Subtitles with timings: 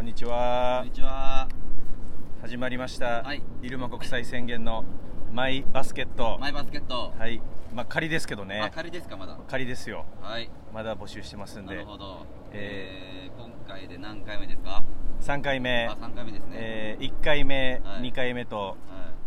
[0.00, 1.46] こんにちはこんにちは。
[2.40, 4.82] 始まりました、はい入間国際宣言の
[5.30, 7.12] マイバスケットマイバスケット。
[7.18, 7.42] はい
[7.74, 9.36] まあ仮ですけどあ、ね仮ですか、まだ。
[9.46, 10.50] 仮ですよはい。
[10.72, 12.24] まだ募集してますんなでるほど。
[12.50, 14.82] ええー、今回で何回目ですか
[15.20, 16.48] ？3回目あ、、3回目ですね。
[16.52, 18.76] えー、1回目、はい2回目とは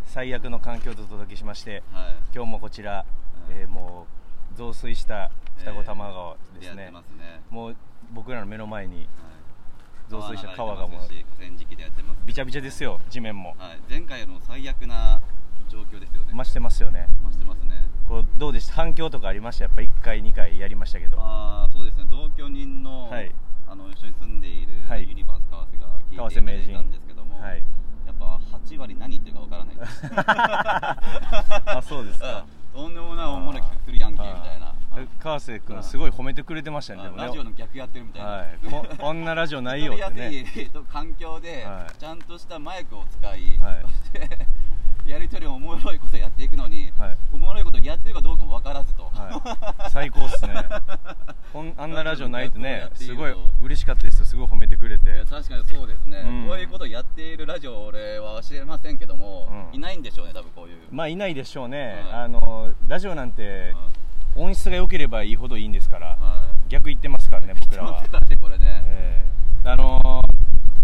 [0.05, 1.95] 最悪の環境でお届けしましてい。
[1.95, 2.15] はい。
[2.33, 3.05] 今日もこちら、
[3.51, 4.07] えーも
[4.55, 7.41] う増水した双子玉川ですねやって、ますね。
[7.51, 7.75] もう
[8.11, 9.07] 僕らの目の前にはい
[10.21, 12.17] 増水した川がもう流れてますし河川敷でやってます。
[12.25, 13.55] びちゃびちゃですよ地面も。
[13.57, 13.79] はい。
[13.89, 15.21] 前回の最悪な
[15.69, 16.33] 状況ですよね。
[16.35, 17.07] 増してますよね。
[17.25, 17.87] 増してますね。
[18.07, 18.73] こうどうでした？
[18.73, 19.65] 反響とかありました？
[19.65, 21.17] やっぱ1回2回やりましたけど。
[21.19, 22.05] あーそうですね。
[22.11, 23.33] 同居人の,、はい。
[23.67, 25.07] あの一緒に住んでいるはい。
[25.07, 27.63] ユニバース川瀬が聞い川ていたんですけども、はい。
[28.05, 29.75] やっぱ8割何言ってるかわからない。
[29.75, 30.09] で す
[31.77, 32.45] あそうですか。
[32.73, 34.67] とんでもないおもろい企画するやんけみたいな。
[34.67, 34.72] え
[35.19, 38.57] 川瀬君すごい褒めてくれてましたねラジオの逆やってるみたいな、はい。
[38.69, 40.45] ここんなラジオないよってね。
[40.91, 41.97] 環境で、はい。
[41.97, 43.81] ちゃんとしたマイクを使い、はい。
[43.83, 44.47] そして
[45.05, 47.17] やり取りおもろいことやっていくのに、はい。
[47.33, 50.53] おもろいことやってるかどうかも分からずと、はい、最高っすね。
[51.51, 54.19] こんあんなラジオないとねやっているとすごい嬉しかったです。
[54.19, 55.23] よすごい褒めてくれて。
[55.29, 56.47] 確かにそうですね、うん。
[56.47, 59.75] こういうことやっているラジオ俺は知れませんけども、うん。
[59.75, 62.21] いないんでしょうね多分こういう、まあいないでしょうね、はい。
[62.23, 63.75] あのラジオなんて
[64.35, 66.69] 音質が良ければいいほどいいんですから、はい。
[66.69, 68.01] 逆言ってますからね僕らは。
[68.01, 68.07] ね
[68.41, 70.23] これね、えーあの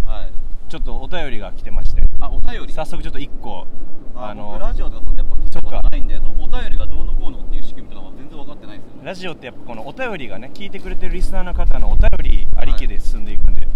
[0.05, 0.31] はい。
[0.69, 2.03] ちょっとお便りが来てまして。
[2.20, 2.73] あお便り？
[2.73, 3.67] 早速ちょっと1個
[4.16, 9.05] ああ僕ラジオとかそんなやっぱ聞いたことないんでそのお便りがどうのこうのっていう仕組みとかは全然分かってないんですよね。
[9.05, 13.67] ラジオってやっぱこのお便りがね聞いてくれてるリスナーの方のお便りありきで進んでいくんで、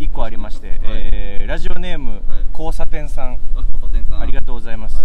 [0.00, 3.32] 1個ありまして、えーラジオネーム、交差点さん。
[3.34, 3.38] あ
[3.72, 4.20] 交差点さん。
[4.20, 5.04] ありがとうございます。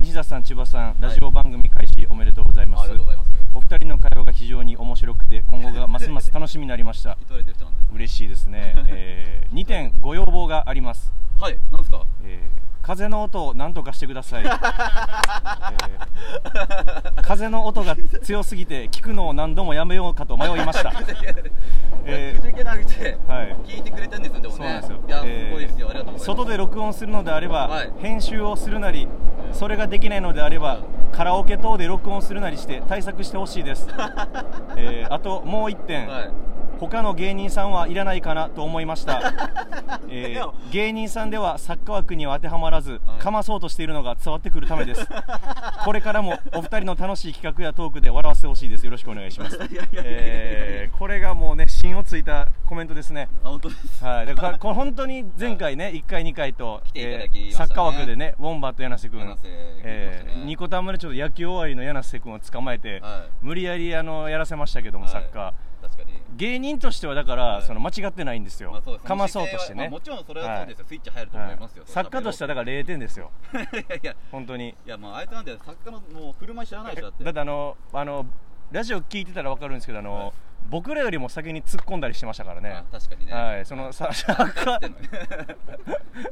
[0.00, 2.90] 西田さん千葉さんラジオ番組開始おめでとうございます、
[3.52, 7.18] お二人の会話が非常に面白くて今後がますます楽しみになりました。
[7.92, 11.58] 嬉しいですね、え2点ご要望があります、はい。
[11.72, 12.04] なんですか？
[12.24, 14.56] えー風の音を何とかしてください、 えー
[17.20, 20.92] 風の音が強すぎて聞くのを何度もやめようかと迷いました。
[22.06, 23.56] えーくじけなくてはい。
[23.66, 24.74] 聞いてくれてるんですよでもね。
[24.80, 24.98] ですよ。
[25.08, 26.24] いやえーすごいですよありがとうございます。
[26.26, 27.90] 外で録音するのであれば、はい。
[27.98, 29.08] 編集をするなり
[29.52, 30.78] それができないのであれば
[31.10, 33.88] カラオケ等で録音するなりして対策してほしいです、
[34.76, 36.30] えーあともう1点、はい
[36.78, 39.20] 他の芸人さんはいらないかなと思いました、
[40.08, 45.06] えー芸人さんでは作家枠には当てはまらず、かまそうとしているのが伝わってくるためです。
[45.84, 48.84] これからもお二人の楽しい企画やトークで笑わせてほしいです。
[48.84, 49.58] よろしくお願いします。
[50.98, 53.28] これがもうね芯をついたコメントですね。
[53.44, 54.04] あ本当です。
[54.04, 57.52] はい、だからこれ本当に前回ね、1回、2回と、来ていただきましたね。
[57.52, 59.50] サッカー枠でね、ウォンバット柳瀬君、柳瀬君。
[59.84, 63.30] えニコタンまでちょっと野球終わりの柳瀬君を捕まえて、はい。
[63.40, 65.12] 無理やりあのやらせましたけども、はい。
[65.12, 65.52] サッカー。
[65.88, 66.12] 確かに。
[66.36, 67.62] 芸人としてはだから、はい。
[67.62, 70.84] その間違ってないんですよ、まあかまそうとしてね、まあもちろんそれはそうですよ。
[70.88, 71.82] スイッチ入ると思いますよ。
[71.84, 71.92] はい。
[71.92, 74.16] 作家としてはだから0点ですよ、ら いやいや。
[74.30, 74.70] 本当に。
[74.70, 77.24] いやもうあいつなんて作家のもう振る舞い知らないでしょだって。
[77.24, 78.26] だってあのあの
[78.72, 80.32] ラジオ聞いてたら分かるんですけどあの、はい
[80.68, 82.70] 僕らよりも先に突っ込んだりしてましたからね。
[82.70, 82.84] あ。
[82.90, 83.32] 確かにね。
[83.32, 85.56] はい、そのササッカー。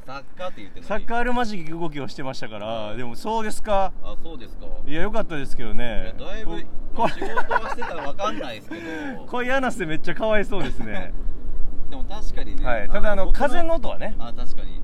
[0.05, 4.65] サッカーって言ってサッカーあるまじき動きをしてましたから、でもそうですか、あそうですか。
[4.85, 8.81] いや、よかったですけどね、だいぶ仕事はしてたらわかんないですけど。
[8.81, 11.13] いう柳瀬めっちゃかわいそうですね、
[11.89, 12.65] でも確かにね。
[12.65, 14.81] はい、ただあの僕風の音はね、あ確かに。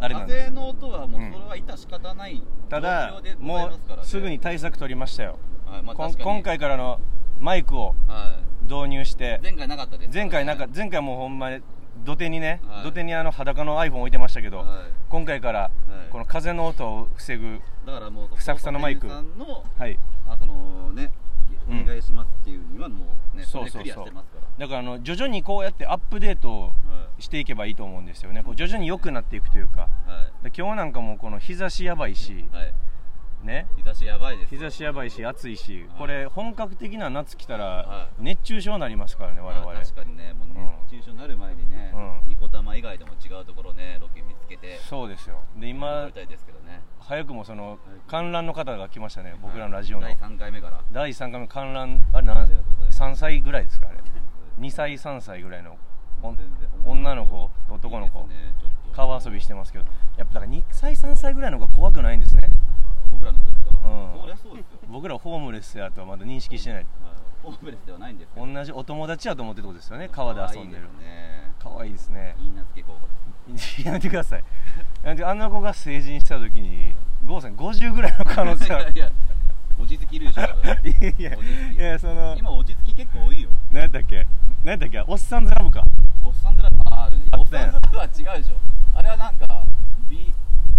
[0.00, 1.32] あれ風の音はもううん。
[1.32, 3.66] それは致し方ないただ状況で、ござも
[4.02, 6.34] うすぐに対策取りましたよ、はいまあこん確かに。
[6.34, 7.00] 今回からの
[7.38, 7.94] マイクを。
[8.08, 11.62] は導入してい、前回なかったです前回なんかはい前回もうほんまに
[12.04, 12.84] 土手にね、はい。
[12.84, 14.66] 土手にあの裸の iPhone 置いてましたけど、はい。
[15.08, 15.70] 今回から
[16.08, 16.10] い。
[16.10, 19.08] この風の音を防ぐ、だからもうふさふさのマイク。
[19.08, 21.12] さんのはい、あそのね
[21.68, 21.82] うん。
[21.82, 23.82] お願いしますっていうにはもうねそうそうそう。
[23.84, 24.66] れでクリアしてますから。
[24.66, 26.68] だからあの徐々にこうやってアップデートをは
[27.18, 29.88] いしていけばいいと思うんですよね、こう徐々に良くなっていくというか、は
[30.42, 30.44] い。
[30.44, 32.74] で今日なんかもうこの日差しやばいし、はい
[33.42, 34.54] ね、日差しやばいです。
[34.54, 35.98] 日差しやばいし暑いし、はい。
[35.98, 39.66] これ本格的な夏来たらは熱中症になりますからね我々。
[39.66, 40.32] まあ確かにね。
[40.32, 40.54] もううん。
[40.84, 42.28] 熱中症になる前にね、うん。
[42.28, 45.42] ニコ玉以外でも違うところねロケ見つけてそうですよ。
[45.56, 46.80] で乗今りたいですけどね。
[47.00, 47.78] 早くもそのはい。
[48.06, 50.02] 観覧の方が来ましたね僕らのラジオの。
[50.02, 50.80] 第3回目から。
[50.92, 53.02] 第3回目観覧あれ何ありがとうございます。
[53.02, 53.98] 3歳ぐらいですかあれ。
[54.58, 55.76] 2歳3歳ぐらいの
[56.84, 58.28] 女の子と男の子。
[58.92, 59.86] 川遊びしてますけど。
[60.18, 62.42] やっぱだから2歳3歳ぐらいの方が怖くないんですね
[65.52, 66.86] レスやとはまだ認識してない、
[67.42, 70.08] ホームレスではないんです同じお友達やと思ってってことですよね。
[70.10, 70.88] 川で遊んでる。
[71.58, 72.34] かわいいですね。
[72.40, 73.06] いいなつけ候補
[73.52, 73.82] です。
[73.86, 74.44] やめてください。
[75.04, 76.94] あんな子が成人した時に
[77.24, 78.92] 郷さん50ぐらいの可能性ある。
[78.96, 79.10] いや
[79.78, 83.50] おじつきいるでしょいやいやその今落ち着き結構多いよ。
[83.70, 84.26] 何やったっけ？
[84.64, 85.04] 何やったっけ？
[85.06, 85.84] おっさんズラブか。
[86.24, 87.24] おっさんズラブあるね。
[87.38, 88.10] おっさんずラブは違う
[88.42, 88.56] でしょ。
[88.94, 89.64] あれはなんか
[90.08, 90.34] B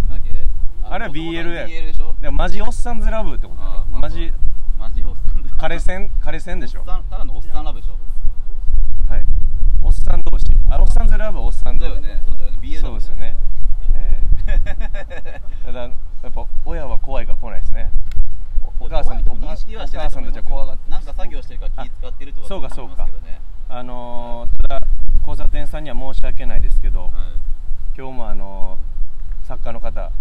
[0.10, 0.48] なんだっけ？
[0.84, 2.32] あれは BL や。
[2.32, 4.32] マジおっさんズラブってことだマジ
[4.84, 6.84] マジおっさん彼戦彼戦でしょ？
[6.84, 7.96] ただのおっさんラブでしょ？
[9.10, 9.24] はい。
[9.82, 10.46] おっさん同士。
[10.70, 11.92] あおっさんずラブはおっさん同士。
[11.92, 12.22] だよね。
[12.28, 12.58] そうだよね。
[12.62, 13.38] BL そうですよね、
[13.94, 17.92] えーただやっぱ親は怖いから来ないですね。
[18.82, 23.08] おお母さんお認識はしてないお母さんたちは怖がってなんか作業してるから気使ってるとかそうかそうか
[23.70, 24.88] あのーただ
[25.20, 27.12] 交差点さんには申し訳ないですけど、はい。
[27.98, 30.12] 今日もあのー作家の方はい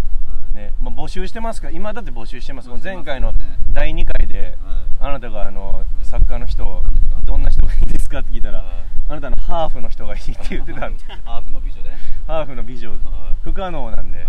[0.52, 2.68] ね、まあ、募集してますから今だって募集してます。
[2.68, 4.56] もう募集してます前回のね第2回で、はい。
[5.00, 6.82] あなたがあのい作家の人
[7.24, 8.66] どんな人がいいですかって聞いたら、はい。
[9.08, 11.88] あなたのハーフの人がいいって言ってたんで ハーフの美女で。
[11.90, 11.96] ね
[12.26, 12.90] ハーフの美女。
[12.90, 12.98] はい。
[13.42, 14.26] 不可能なんで。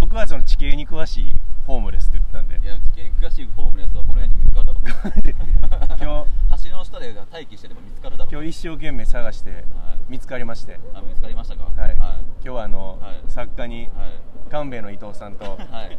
[0.00, 1.36] 僕はその地形に詳しい
[1.66, 2.58] ホームレスって言ってたんで。
[2.62, 4.86] いや地形詳しいホームレスはこの辺に見つかるだろう。
[6.00, 6.26] 今
[6.64, 8.32] 橋の下で待機してれば見つかるだろう。
[8.32, 9.62] 今日一生懸命探してはい。
[10.08, 11.64] 見つかりまして、あ見つかりましたか？
[11.64, 11.88] はい。
[11.88, 11.96] はい。
[11.96, 13.20] 今日はあの、はい。
[13.28, 14.50] 作家にはい。
[14.50, 15.58] 官兵衛の伊藤さんと、はい。
[15.58, 15.98] はい、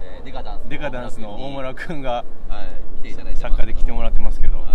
[0.00, 2.24] えーデカダンスデカダンスの大村君がは
[2.96, 4.66] い来ていただいて作家で来てもらってますけど、はい。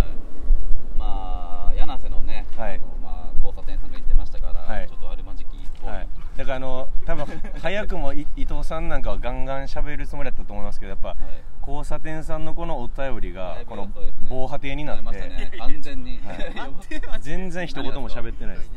[0.96, 2.80] まあ柳瀬のねはい。
[3.02, 4.88] まあ交差点さんが言ってましたからはい。
[4.88, 7.26] ちょっとあるまじきっぽいはい、だからあの多分
[7.60, 11.18] 早くもい伊藤さんなんかはガンガン喋るつもりだったと思いますけどやっぱ、はい。
[11.60, 13.88] 交差点さんのこのお便りがこの
[14.28, 15.52] 防波堤になって、ね。
[15.58, 16.18] 完全に。
[16.18, 17.20] はい。
[17.20, 18.70] 全然一言も喋ってないです。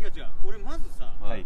[0.00, 1.44] 違う違う俺まずさ、はい。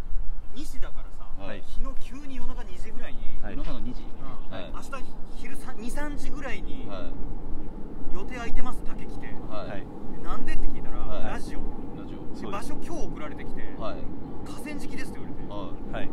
[0.55, 3.15] 西だからさ、はい昨日急に夜中2時ぐらい。
[3.15, 3.57] に、はい。
[3.57, 4.03] 夜中の2時。
[4.03, 4.71] うんはい。
[4.73, 4.91] 明日
[5.37, 8.15] 昼23時ぐらいに、はい。
[8.15, 8.85] 予定空いてます？
[8.85, 9.69] だけ来て、はい。
[9.71, 9.81] はい。
[9.81, 10.53] でなんで？
[10.53, 11.25] って聞いたら、はい。
[11.33, 11.61] ラジオ。
[11.99, 12.47] ラジでそうです。
[12.47, 13.97] 場所今日送られてきて、オはい
[14.45, 16.07] 河川敷ですって言われて、はい。
[16.07, 16.11] はい。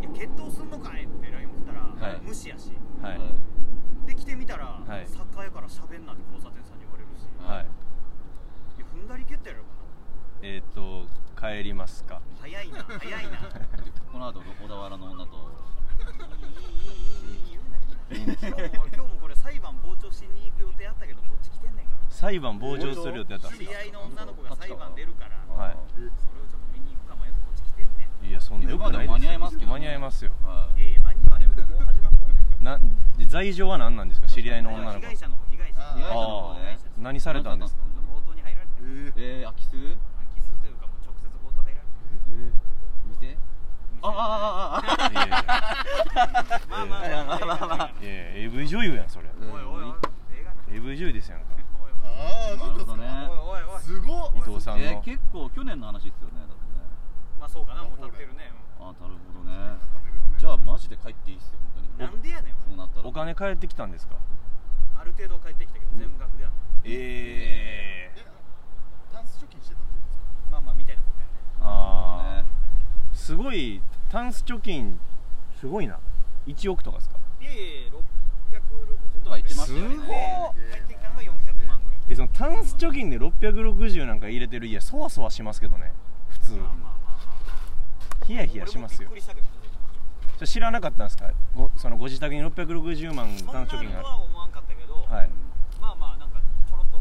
[0.00, 2.20] いや決闘すんのかいって LINE 送ったら、はい。
[2.22, 2.72] 無視やし。
[3.00, 3.20] はい。
[4.06, 5.06] で来てみたら、はい。
[5.06, 7.66] サッカーやから喋んなって交差点さんに言われるし、はい。
[8.78, 9.68] いや踏んだり蹴ったやろか
[10.42, 11.06] えっ、と
[11.38, 12.14] 帰りますか。
[12.14, 13.38] な早いな早いな。
[14.10, 15.72] この後小田原の女と。
[18.12, 26.10] いいいいいいいい言うな言うな今日も今日もこれ裁判傍聴しに行く予定あったけどこっち来てんねんから裁判傍聴する予定だったんです知り合いの女の子が裁判出るからはいそれを
[26.50, 26.61] ちょっと
[28.32, 29.72] いやそんなよくない間に合いますけどね。
[29.74, 30.32] 間に合いますよ。
[30.42, 30.80] はい。
[30.80, 32.08] いやいや間に合わへんもう始ま
[32.76, 32.80] っ
[33.28, 34.26] 罪状は何なんですか？
[34.26, 35.00] 知り合いの女の子。
[35.00, 35.76] 被害者の方被害者
[36.96, 37.82] 何されたんですか？
[38.14, 39.70] 強盗に入られてるええー空き巣？
[39.70, 39.76] キ
[40.40, 41.84] スというかもう直接強盗入られて
[42.32, 42.52] る。
[43.20, 43.36] 店
[44.00, 45.44] あああああいやいや。
[46.70, 47.86] まあまあまあまあまあまあ。
[48.02, 48.10] いや
[48.48, 49.28] AV 女優やんそれ。
[49.42, 50.80] おいおいおい。
[50.80, 51.46] 女優ですやんか。
[52.02, 54.32] ああなんかなるほどねすごっ。
[54.36, 56.40] 伊藤さんの、えー結構去年の話ですよね
[57.42, 58.54] まあそうかなもう立ってるね。
[58.78, 59.74] あなるほどね。
[60.38, 63.08] じゃあマジで帰っていいっすよ本当になんでやねんそうなったら。
[63.08, 64.14] お金返ってきたんですか？
[64.94, 66.50] ある程度帰ってきたけど全額では。
[66.50, 68.22] ないえええ
[69.12, 70.22] タンス貯金してたってことですか？
[70.52, 71.32] まあまあみたいなことやね。
[71.62, 72.48] ああね
[73.12, 75.00] すごいタンス貯金
[75.58, 75.98] すごいな。
[76.46, 77.18] 1億とかですか？
[77.40, 77.90] いやいやいや
[79.18, 81.98] 660とか言ってましたよねすごい帰ってきたのが400万ぐらい。
[82.08, 85.90] えそのタンス貯金で660なんか入れてる家そわそわしますけどね。
[86.28, 86.52] 普通。
[86.54, 86.91] まあまあ
[88.26, 89.10] ヒヤヒヤしますよ。
[90.44, 91.30] 知らなかったんですか？
[91.54, 94.04] ごそのご自宅に660万そんなタンス貯金がある。
[94.04, 95.30] とは思わんかったけど、はい。
[95.80, 97.00] まあまあなんかちょろっと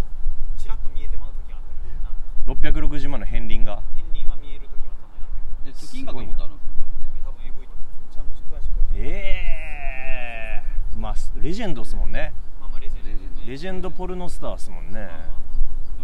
[0.58, 3.78] ちらっと見えてまう時はあったけどなんか660万の返輪が？
[3.78, 6.74] 片鱗は見える時はたまにあったけどで貯金額のことあるんですよ
[7.18, 7.82] え多分 AV とか
[8.14, 12.34] ちゃんと詳しくええまあレジェンドっすもんね。
[12.60, 13.04] まあまあレジェン
[13.42, 15.10] ドレジェンドポルノスターっすもんね。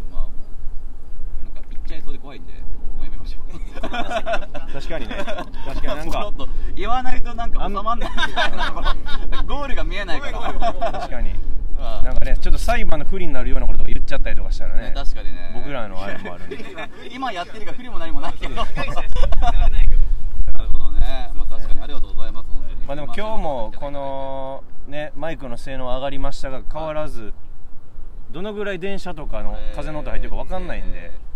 [0.09, 0.29] まあも
[1.41, 2.53] うなんか言っちゃいそうで怖いんで
[3.27, 3.59] しょう。
[3.81, 5.15] 確かにね。
[5.65, 6.31] 確かになんか。
[6.75, 8.09] 言わないとなんかあん収まんない。
[9.45, 10.91] ゴールが見えないから。
[10.91, 11.33] 確かに。
[11.77, 14.81] なんかねちょっと裁判の不利になるようなこととか言っちゃったりとかしたらね。
[14.89, 15.51] ね確かにね。
[15.53, 16.57] 僕らのあれもあるんで。
[17.13, 18.55] 今やってるから不利も何もないけど。
[18.65, 18.65] な
[20.63, 22.85] るほどね、まあ、確かにありがとうございます本当に。
[22.85, 27.33] まあでも今日もこのねマイクの性能上がりましたが変わらず
[28.31, 30.99] どのぐらい電車とかの風の音入ってるか分かんないんで。
[31.01, 31.26] なんか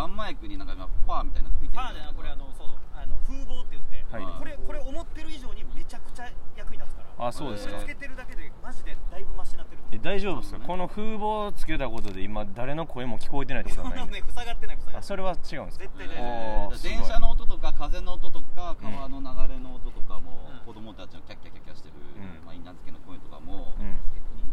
[0.00, 0.72] ガンマイクになんか
[1.04, 4.24] ファーみたいなのついてるパーでなこれあのそうそうあの風防って言って、はい。
[4.40, 7.28] これこれ思ってる以上にめちゃくちゃ役に立つから。
[7.28, 7.76] あそうですか。
[7.80, 9.82] つけてるだけでマジでだいぶマシになってる。
[9.92, 10.60] え大丈夫ですか？
[10.64, 14.20] この風防をつけたことで今誰の声も聞こえてないってことはないんで。
[14.20, 15.84] ね塞がってない塞がってあそれは違うんですか？
[15.84, 16.96] 絶対大丈おーすごい。
[16.96, 20.64] 電車の音とか風の音とか川の流れの音とかも、うん。
[20.64, 22.46] 子供たちのキャッキャキャッキャしてる、うん。
[22.46, 24.00] まあ、稲漬けの声とかも、うん。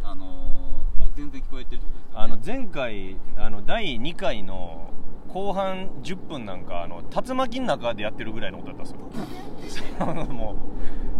[0.04, 2.24] あのー、もう全然聞こえてるってことですよね。
[2.24, 4.92] あの前回あの第2回の
[5.38, 8.84] 後半10分なんかあの竜巻の中でやってるぐらいの音だったん
[9.62, 9.84] ですよ。
[10.00, 10.56] あ のも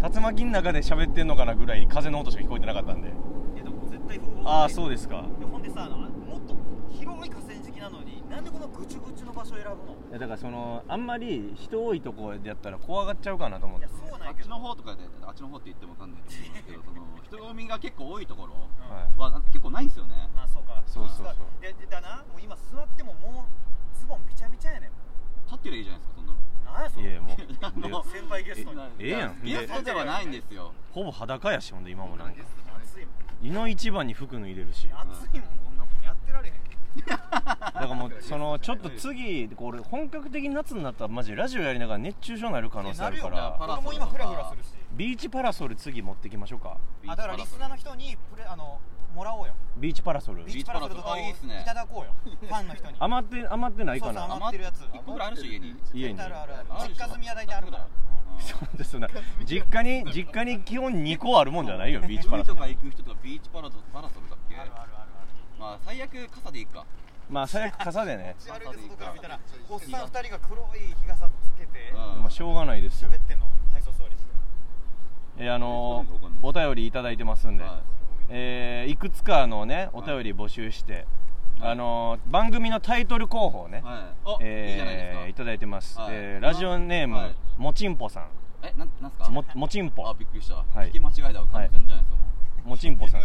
[0.00, 3.10] う竜巻の中で喋ってんのかなぐらい風の音しか聞こえてなかったんで。
[3.10, 3.12] い
[3.58, 5.22] やでも絶対風防ああそうですか。
[5.38, 6.06] でほんでさあのも
[6.36, 6.56] っと
[6.90, 9.74] 広い河川敷なのになんでこのぐちゅぐちゅの場所選ぶの？
[10.10, 13.86] いやだからそのあんまり人多いとこでやったら怖がっちゃうかなと思って。
[13.86, 20.28] いやそうなんあっちの方とかであっちの方って言ってもわかんないと思うんですけど その人混みが結構多いところうんは結構ないんですよね。
[20.34, 20.82] まあそうか。
[20.86, 21.36] そうそうそう。
[22.02, 23.77] なもう今座ってももうズ
[24.08, 24.90] ボンびちゃびちゃやねん。
[25.44, 26.38] 立ってりゃいいじゃないですかそんなの。
[26.72, 27.10] なんやそれ。
[27.10, 27.36] いやもう
[28.06, 28.80] で先輩ゲストに。
[28.98, 29.42] ええやん。
[29.42, 30.72] ゲストではないんですよ。
[30.92, 32.42] ほぼ裸やしほんで今もなんか。
[32.82, 33.46] 暑いもん。
[33.46, 34.88] 胃の一番に服脱いでるし。
[34.90, 36.54] 暑いもんこんなもんやってられへん。
[37.06, 43.56] だからもうそのちょっと次これ本格的に夏になったらマジでラジオやりながら熱中症になる可能性あるから。
[43.58, 44.74] パラソル俺も今フラフラするし。
[44.92, 46.76] ビーチパラソル次持ってきましょうか。
[47.06, 48.80] あだからリスナーの人にプレあの
[49.18, 49.52] もらおうよ。
[49.76, 50.44] ビーチパラソル。
[50.44, 51.60] ビーチパラソルとかをあいいっすね。
[51.60, 52.14] いただこうよ。
[52.22, 52.96] ファンの人に。
[53.00, 54.80] 余って余ってないかそうそうな余ってるやつ。
[54.94, 55.74] 一個ぐらいあるし家に。
[55.92, 56.20] 家に。
[56.20, 56.90] あるあるある。
[56.90, 57.84] 実家済みは大体あるから。
[57.84, 57.90] うん
[58.38, 59.08] そうですな。
[59.44, 64.54] 実家に実家に基本2個あるもんじゃないよビーチパラ海とソルか行く人とかビーチパラソパラソルだっけ？
[64.56, 65.06] あるあるあるあ
[65.58, 66.84] まあ最悪傘でいいか。
[67.28, 72.22] まあ最悪傘でねる歩いて外から見たらおっさん2人が黒い日傘つけてうん。
[72.22, 73.10] まあしょうがないですよ。
[73.10, 74.28] 喋ってんの体操座りして。
[75.38, 76.04] えーあの
[76.42, 77.72] お便りいただいてますんで、はい
[78.28, 81.06] えーいくつかのねお便り募集して、
[81.60, 81.72] はい。
[81.72, 84.36] あの番組のタイトル候補をね、はい。
[84.40, 86.08] えーいただいてます、はい。
[86.12, 87.34] えーラジオネーム、はい。
[87.56, 88.28] もちんぽさん。
[88.62, 89.28] えなんなんすか？
[89.30, 90.08] ももちんぽ。
[90.08, 90.88] あびっくりした、はい。
[90.90, 91.46] 聞き間違いだわ。
[91.46, 92.16] 完全じゃないですか
[92.64, 93.22] ももちんぽさん。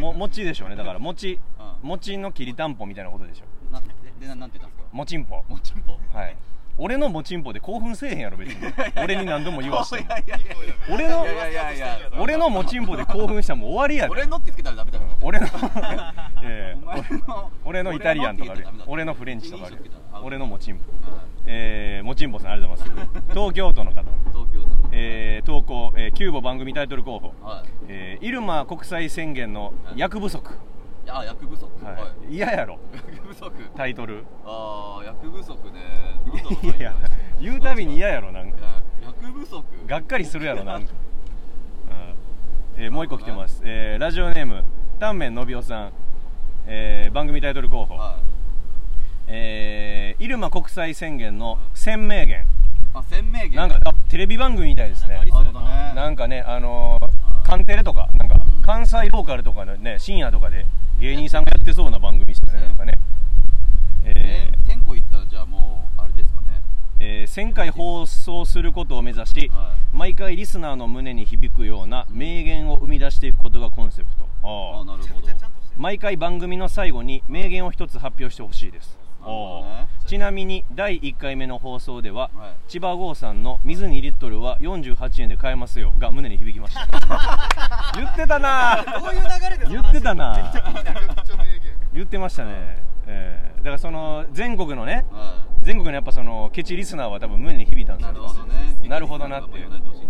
[0.00, 0.76] ももちでしょうね。
[0.76, 1.38] だから もち
[1.82, 3.44] うもちのきりたんぽみたいなことでしょ。
[3.66, 3.86] うんなで
[4.20, 4.96] でななんて言ったんですか？
[4.96, 5.42] もちんぽ。
[5.48, 5.92] もちんぽ。
[6.16, 6.36] はい
[6.78, 8.56] 俺のもちんぽで興奮せえへんやろ別に。
[9.02, 10.06] 俺に何度も言わして
[10.88, 11.26] 俺の
[12.18, 14.10] 俺のもちんぽで興奮したらもう終わりやで。
[14.10, 15.46] 俺のってつけたらダメだろ俺の
[17.64, 19.78] 俺のイタリアンとかある俺のフレンチとかある
[20.22, 20.82] 俺のもちんぽ
[21.46, 23.08] えー、もちんぽさんありがとうございます。
[23.30, 24.02] 東京都の方。
[24.32, 27.68] 東京だえー、投稿、えー、キューボ番組タイトル候補、はい。
[27.88, 30.58] えー、イルマ国際宣言の役不足、
[31.08, 31.64] いや役不足。
[31.82, 32.78] はい、嫌やろ。
[32.92, 33.50] 役不足。
[33.74, 34.26] タイトル。
[34.44, 35.80] ああ役不足ね。
[36.26, 36.94] なんだろういや
[37.40, 38.58] 言うたびに嫌やろなんか。
[38.58, 38.68] いや
[39.06, 39.64] 役不足。
[39.86, 40.92] がっかりするやろなんか、
[42.76, 42.82] うん。
[42.84, 44.62] えーもう一個来てます、えーラジオネーム
[45.00, 45.92] タンメンのびおさん、
[46.66, 48.22] えー番組タイトル候補、はい。
[49.28, 52.44] えー、イルマ国際宣言の鮮明言。
[52.92, 53.52] あ鮮明言。
[53.52, 55.14] なんかあテレビ番組みたいですね。
[55.14, 55.92] なんかね。
[55.94, 57.08] なんかねあのー
[57.48, 58.62] カンテレとかなんかうん。
[58.62, 60.66] 関西ローカルとかのね深夜とかで
[61.00, 62.66] 芸人さんがやってそうな番組ですよね。
[62.66, 62.92] なんかね。
[64.04, 64.72] えー。
[64.72, 66.62] 1000個いったらじゃあもうあれですかね。
[67.00, 74.26] えー1000回放送することを目指し、は毎回リスナーの胸に響くような名言を生み出していくことがコンセプト。
[74.42, 74.80] あー。
[74.80, 75.28] あなるほど。
[75.78, 78.98] 毎回番組の最後に名言を一つ発表してほしいです
[80.06, 82.70] ちなみに第1回目の放送では、はい。
[82.70, 86.86] 千葉郷さんの水2リットルは48円で買えますよが胸に響きました。
[87.94, 88.82] 言ってたな。
[89.00, 90.34] どういう流れで言ってたな。
[90.34, 90.62] 言。
[91.92, 93.58] 言ってましたね、えー。
[93.58, 98.12] だからその全国のねは全国のやっぱそのケチリスナーは多分胸に響いたんいですよ。
[98.14, 98.88] なるほどね。
[98.88, 99.58] なるほどなって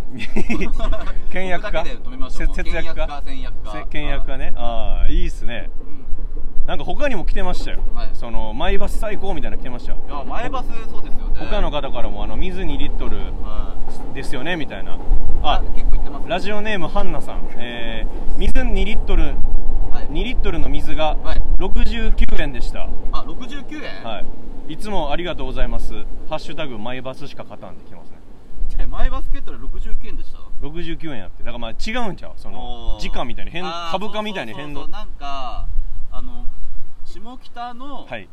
[1.30, 1.72] 倹約家？
[1.72, 2.54] ここだけで止めましょう。
[2.54, 3.06] せ節約家？
[3.06, 3.72] 倹約家倹約家。
[3.72, 4.52] せ倹約家ね。
[4.56, 5.70] ああいいっすね。
[5.80, 5.98] うん
[6.68, 8.10] なんか他にも来てましたよ、はい。
[8.12, 9.98] そのマイバス最高みたいなの来てましたよ。
[10.06, 11.37] いや前バスそうですよね。
[11.38, 13.75] 他の方からもあの水2リットルは
[14.12, 14.14] い。
[14.14, 14.98] ですよねみたいな。
[15.42, 20.12] あ結構行ってますラジオネームハンナさん、えー、水2リットルはい。
[20.12, 21.40] 2リットルの水がはい。
[21.58, 22.82] 69円でした。
[23.12, 24.04] あ69円？
[24.04, 24.20] は
[24.68, 24.75] い。
[24.75, 25.94] いつもありがとうございます。
[26.28, 28.18] ハッシュタグマイバスしか勝たんできますね
[28.78, 31.44] え前バスケットで69円でした？69円やって。
[31.44, 32.32] だからまあ違うんちゃう？
[32.37, 34.87] その時価みたいに変株価みたいに変動。
[34.88, 35.66] なんか
[36.18, 36.44] あの
[37.04, 38.28] 下北のはい。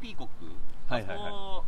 [0.00, 0.46] ピーコック。
[0.92, 1.26] はいはいはい。
[1.26, 1.64] あそこ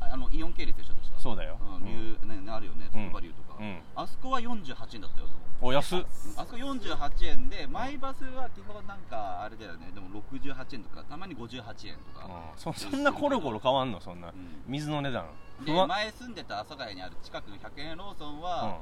[0.00, 1.20] あのイオン系列でしょ確か。
[1.20, 1.56] そうだよ。
[1.58, 1.84] うん
[2.28, 3.80] ねあるよねトップバリューとか、うん。
[3.96, 5.26] あそこは48円だったよ
[5.62, 5.98] お安っ。
[6.00, 6.04] うん。
[6.36, 9.90] あそこ48円でマイバスは基本なんかあれだよね。
[9.94, 11.48] でも68円とかたまに58
[11.88, 12.58] 円とか、うん。
[12.58, 14.00] そそんなコロコロ変わんの？
[14.02, 14.34] そんな、ん。
[14.66, 15.24] 水の値段。
[15.64, 18.40] で前住んでた阿佐ヶ谷にある近くの100円ローソンうん。
[18.42, 18.80] は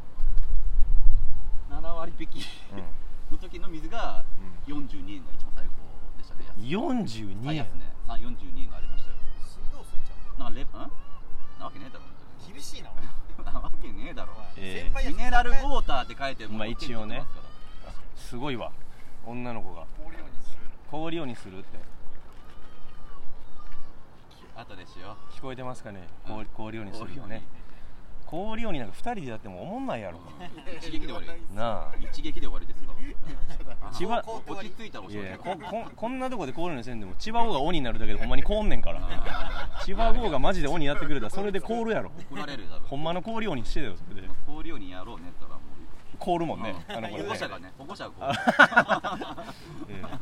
[1.70, 2.82] 7割引きうん。
[3.30, 4.24] の時の水が
[4.66, 5.77] 42円が一番最高
[6.58, 7.92] 42円最安ね。
[8.06, 9.16] さ42円がありましたよ。
[9.44, 10.66] 水道水ちゃなんかレん？
[11.58, 12.04] なわけねえだろ。
[12.04, 12.90] う厳しいな
[13.52, 14.32] なわけねえだろ。
[14.56, 17.24] え先輩やミネラルウォーターって書いてもまあ一応ね。
[17.24, 17.92] すか？
[18.16, 18.72] すごいわ。
[19.26, 19.86] 女の子が。
[19.96, 20.58] 凍るようにする。
[20.90, 21.78] 氷ようにするって。
[24.56, 26.08] ら後でしよ聞こえてますかね？
[26.26, 26.34] うん。
[26.34, 27.42] 氷氷ようにするよね
[28.30, 30.18] 氷ようになんか2人でやってもおもんないやろ。
[30.18, 30.20] う
[30.76, 31.94] 一撃で終わりなあ。
[31.98, 32.92] 一撃で終わりですか？
[33.92, 39.00] 千葉落ち着いたおしいやいやこここんなとこで凍るのせんでも千葉王が鬼になるだけでほんまに凍んねんから。
[39.84, 42.10] 千葉王がマジで鬼やってくれたらそれで凍るやろ。
[42.30, 44.28] 怒られるよ多分ほんまの氷鬼にしてたよそれで。
[44.46, 46.92] 氷ようにやろうねったらもう凍るもんねう。
[46.92, 48.32] ん あの子保護者がね保護者がこう。
[49.88, 50.02] え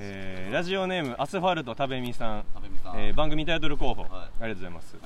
[0.00, 4.10] えーラジオネームアスファルト食べみさん、食べみさん、えー番組タイトル候補、はい。
[4.12, 4.96] ありがとうございます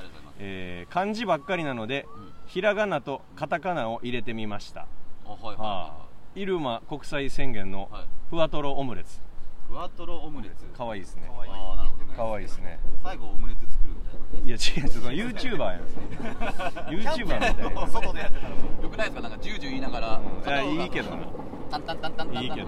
[0.44, 2.32] えー漢字ばっかりなので、うん。
[2.46, 4.86] ひらがなとカタカナを入れてみました、
[5.24, 5.56] あはいはい。
[5.56, 5.92] ははあ、
[6.34, 8.06] イルマ国際宣言のいはい。
[8.30, 9.20] ふわとろオムレツ。
[9.68, 10.64] ふわとろオムレツ。
[10.76, 11.26] かわいいですね。
[11.28, 11.48] かわい。
[11.48, 12.14] いああなるほどね。
[12.16, 12.78] かわいいですね。
[13.04, 14.46] 最後オムレツ作るみたいな。
[14.46, 15.82] いや違う違うその YouTuber やん。
[16.90, 17.86] YouTuber みたいな。
[17.86, 18.18] 外で。
[18.20, 19.22] やってたらよくないですか？
[19.22, 20.48] なんかジュージュー言いながら、うん。
[20.48, 21.26] いやいいけどな。
[21.70, 22.66] タンタンタンタンタンタンいいけど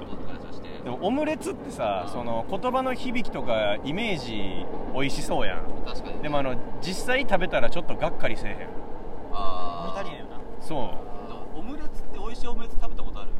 [0.85, 5.65] でもオムレツってさその言葉の響きとかイメージ美味しそうやん。
[5.87, 6.23] 確かに。
[6.23, 8.59] でもあの実際食べたらちょっとがっかりせえへん。
[9.33, 9.99] あー。
[9.99, 10.41] モニタリアンよな。
[10.61, 10.77] そ
[11.57, 11.59] う。
[11.59, 13.31] オムレツって美味しいオムレツ食べたことある？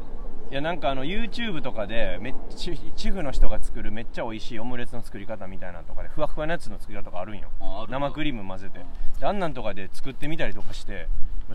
[0.51, 7.49] いやなんかあの YouTube とかでめっちゃチフの人が作るめっちゃ美味しいオムレツの作り方みたいなのとかでふわふわなやつの作り方とかあるんよ。
[7.59, 8.79] あある生クリーム混ぜて。
[8.79, 8.81] う
[9.17, 9.19] ん。
[9.19, 11.07] であんなんとかで作ってみたりとかして。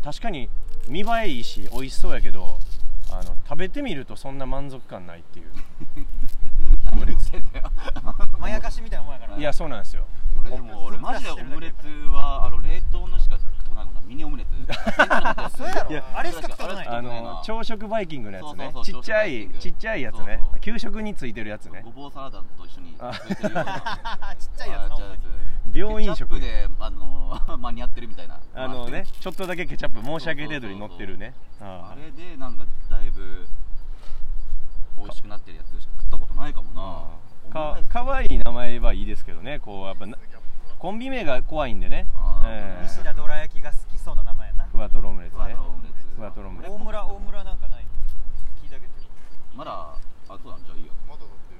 [0.04, 0.48] 確かに
[0.88, 2.58] 見栄えいいし美味しそうやけど
[3.12, 5.46] あの食べてみるとそんな満足感ないっていう。
[6.92, 7.30] オムレツ
[8.38, 9.36] まやかしみたいなもんやから。
[9.36, 10.06] いやそうなんですよ。
[10.40, 14.50] 俺でも俺マジでオムレツはあの冷凍のしか食ったことないもんなミニオムレツ。
[15.56, 15.90] そうやろ。
[15.90, 16.88] いやあれしか食ったことない。
[16.88, 18.70] ああの朝食バイキングのやつね。
[18.72, 20.38] そうそうそうちっちゃいちっちゃいやつね。
[20.38, 21.82] そうそう給食についてるやつね。
[21.84, 23.64] ごぼうサラダと一緒にあついてるような。
[24.38, 26.28] ちっちゃいやつ病院食。
[26.34, 28.40] ケチャップであの 間に合ってるみたいな。
[28.54, 31.34] あのねちょっとだけケチャップ申し訳程度に乗ってるね。
[31.60, 31.94] ああ。
[31.96, 33.46] れでなんかだいぶ
[34.98, 37.04] 美味しくなってるやつしか食ったことないかもな。
[37.50, 39.58] あかかわいい名前はいいですけどね。
[39.58, 40.16] こうやっぱな
[40.78, 42.06] コンビ名が怖いんでね。
[42.44, 42.84] ええ。
[42.84, 44.64] 西田どら焼きが好きそうな名前やな。
[44.66, 45.56] ふわとろオムレツね。
[46.16, 46.74] ふわとろオムレツ。
[46.74, 47.86] 大村大村なんかない
[48.62, 48.92] 聞いてあげて
[49.54, 49.96] まだあ
[50.28, 51.54] そうなんじゃあいいよまだだって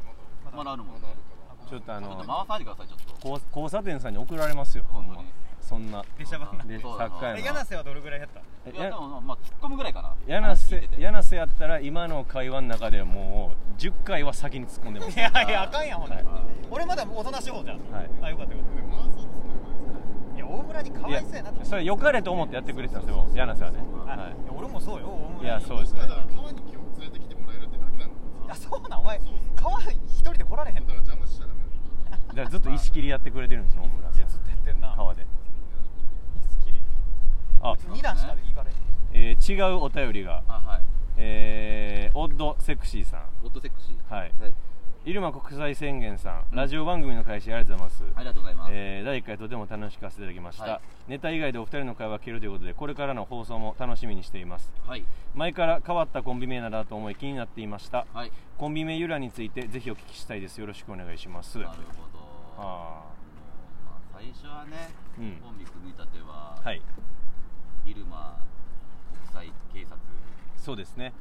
[0.44, 1.00] まだまだあるもんね。
[1.02, 1.20] まだある。
[1.20, 1.29] から
[1.70, 3.28] ちょっとあの回さないでくださいちょっと。
[3.28, 4.84] 交交差点さんに送られますよ。
[4.88, 5.28] ほんま本当に。
[5.60, 6.04] そんな。
[6.18, 7.14] 出しゃばんなでそうだな。
[7.14, 8.40] 作家えやな柳瀬はどれぐらいやった？
[8.66, 10.14] えいやでもまあ突っ込むぐらいかな。
[10.26, 15.16] 柳瀬柳瀬やったら今の会話の中でもう10回は先に突っ込んでます。
[15.16, 16.42] いやいやあかんやんほんならはい。
[16.70, 17.78] 俺まだおとなしい方じゃん。
[17.92, 18.10] はい。
[18.20, 19.30] あよかったよかっでもまあそうですね
[20.32, 21.68] たいや大村にかわいそうやなと思って。
[21.70, 23.78] それ良かれと思ってやってくれてたんですよ柳瀬はね。
[24.06, 24.18] あはい。
[24.18, 25.44] や俺もそうよ大村に。
[25.44, 26.00] いやそうですね。
[26.00, 28.14] だから川に今日連れてきてもらえるってだけなんだ
[28.46, 29.00] いやそうなん？
[29.00, 29.20] お前
[29.54, 30.88] 川一人で来られへんの？
[30.88, 31.49] だから邪魔しちゃダメ
[32.34, 34.94] だだからずっと石切りやってくれてるんですよ大村ずっとやってんな。
[34.96, 35.22] 川で。
[35.22, 35.28] いい
[36.42, 36.78] スキリ
[37.60, 38.76] あ二段しか行かれへん。
[39.12, 40.42] えー違うお便りが。
[40.48, 40.82] あはい。
[41.16, 43.22] えーオッドセクシーさん。
[43.44, 44.14] オットセクシー。
[44.14, 44.32] はい。
[44.40, 44.54] はい。
[45.06, 46.44] 入間国際宣言さん。
[46.52, 48.12] ラジオ番組の開始ありがとうございます。
[48.16, 48.70] ありがとうございます。
[48.72, 50.80] えー第1回とても楽しくさせていただきました、はい。
[51.10, 54.72] ネタ以外でお二人の会話が聞けるということでこれからの放送も楽しみにしています。
[54.86, 55.04] はい。
[55.34, 61.74] 前から変わったコンビ名ならと思い気になっていましたはいコンビ名由来についてぜひお聞きしたいですよろしくお願いしますなるほ
[62.12, 62.19] ど
[62.60, 63.04] あ
[63.86, 65.36] まあ最初はねうん。
[65.42, 66.82] コンビ組み立てははい。
[67.86, 68.36] 入間
[69.12, 69.96] 国際警察
[70.56, 71.12] そうですね。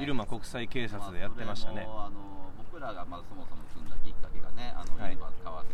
[0.00, 1.80] 入間国際警察でやってましたね。
[1.82, 2.20] あそれもあの
[2.70, 5.16] 僕らがまずそもそも組んだきっかけがねあの、はい。
[5.16, 5.68] 入間川瀬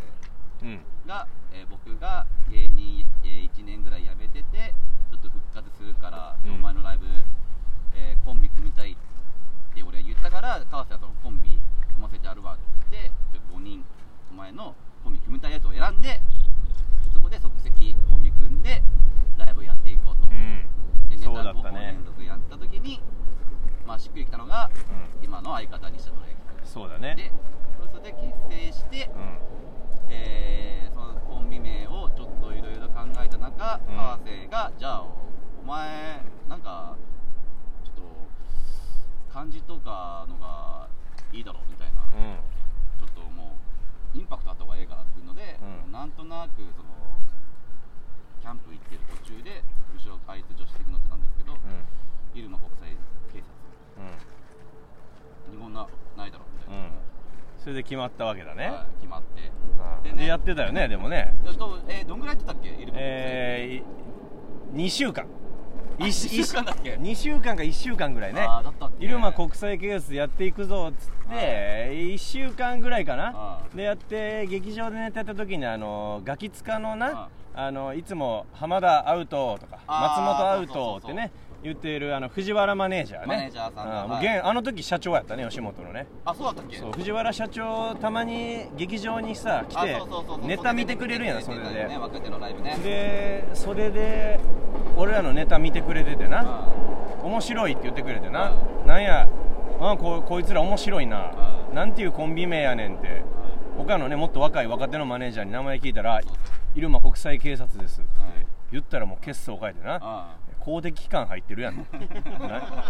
[0.62, 0.80] うん。
[1.06, 4.74] が、えー僕が芸人、え1年ぐらい辞めてて
[5.11, 6.54] ちょっと復活するから、うん。
[6.54, 7.06] お前のライブ、
[7.94, 8.96] えーコンビ組みたいっ
[9.74, 11.59] て俺は言ったから川瀬はそのコンビ
[11.92, 12.59] 組ませてあるわっ
[12.90, 13.85] て言って5人
[14.30, 16.20] お前のコンビ組みたいやつを選んで
[17.12, 18.82] そこで即席コンビ組んで
[19.36, 21.08] ライブやっていこうと、うん。
[21.08, 23.00] でネタ5本連続やった時に
[23.86, 24.70] まあしっくりきたのが、
[25.20, 25.24] うん。
[25.24, 26.16] 今の相方西田と
[26.64, 27.14] そうだね。
[27.16, 27.32] で
[27.90, 29.38] それで結成して、うん。
[30.10, 33.96] えーそのコンビ名をちょっといろいろ考えた中、うん。
[33.96, 36.96] 川瀬がじゃあお前なんか
[37.84, 38.02] ちょっと
[39.32, 40.88] 漢字とかのが
[41.32, 42.49] いいだろうみたいな、うん
[44.14, 45.92] インパクトあった方がええからっていうので、うん。
[45.92, 46.90] なんとなくその
[48.40, 49.62] キャンプ行ってる途中で
[49.94, 51.85] 後ろあいつ助手席乗ってたんですけど、うん。
[52.35, 52.96] 入間国際
[53.33, 53.46] 警察。
[53.99, 55.55] うん。
[55.55, 56.92] 日本なないだろうみたいな、うん。
[57.59, 59.51] それで決まったわけだね、はい決まって。
[60.11, 61.35] うんでやってたよねでもね。
[61.46, 63.03] えっとえーどんぐらいやってたっけ入間国際。
[63.03, 65.27] えー、2週間
[66.44, 68.46] 週間だっけ？2週間か1週間ぐらいね。
[68.98, 73.32] 入間国際警察やっていくぞっつって1週間ぐらいかな。
[73.34, 81.32] あでやって劇場でネタやった時にあのガキ使のなああのいつも浜田アウトとか松本アウトってね
[81.62, 83.27] 言っているあの藤原マネージャーね。
[83.27, 84.37] マネージャーさんがあもうはい。
[84.37, 86.07] 現あの時社長やったね吉本のね。
[86.25, 86.77] あそうだったっけ？
[86.77, 90.46] そう藤原社長たまに劇場にさ来てあそうそうそうそう。
[90.46, 91.96] ネタ見てくれるやんそれで。
[91.99, 92.77] 若手のライブね。
[92.83, 94.40] でそれで
[94.96, 96.40] 俺らのネタ見てくれててな。
[96.42, 96.68] あ
[97.23, 98.53] 面白いって言ってくれてな。
[98.85, 99.29] うなんや
[99.81, 101.33] あここいつら面白いな。
[101.70, 103.23] うなんていうコンビ名やねんって。
[103.77, 106.38] 他のねもっと若い若手のマネージャーに名前聞いたらそうそう
[106.77, 109.99] 「入間国際警察です」ってはい言ったらもう血相変えてな。
[110.03, 111.77] あ公的機関入ってるやん。
[111.77, 111.85] な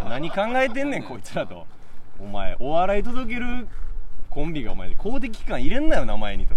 [0.09, 1.67] 何考えてんねんこいつらと。
[2.19, 3.67] お前お笑い届ける
[4.29, 6.55] コンビがお前公的機関入れんなよ名前にと。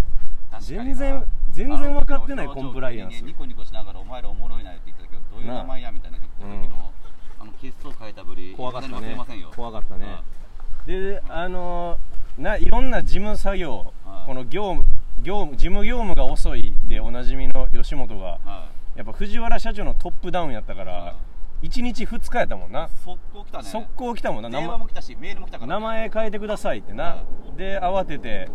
[0.60, 3.23] 全然全然分かってないコンプライアンス。
[3.23, 6.91] ニコニコしながらお前らおもろいなって言ってたけどどういう名前やみたいな言ってた時の、
[7.39, 9.17] あの血相変えたぶり怖かったね。
[9.56, 10.06] 怖かったね。
[10.86, 14.86] であのーないろんな事務作業はいこの業務
[15.21, 18.39] 業務事務業務が遅いでおなじみの吉本が
[18.95, 21.15] やっぱ藤原社長のトップダウンやったかいら
[21.63, 22.89] 1日2日やったもんな。
[23.06, 23.63] 速攻来たね。
[23.63, 24.49] 速攻来たもんな。
[24.49, 27.23] 電話も来たしメールも来たから、名前変えてくださいってな。
[27.56, 28.49] で慌てて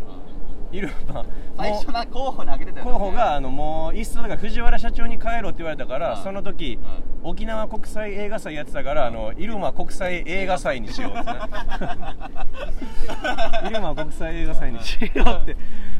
[0.71, 1.25] いるまあ
[1.57, 2.93] 最初候補に挙げてたよね。
[2.93, 6.23] 候補があのもういっそだから藤原社長に帰ろって言われたからうん。
[6.23, 6.79] その時
[7.23, 7.31] うん。
[7.31, 11.25] 沖縄国際映画祭やってたからあの入間国際映画祭にしようって。
[11.25, 11.49] な
[13.65, 15.57] 入間国際映画祭にしようって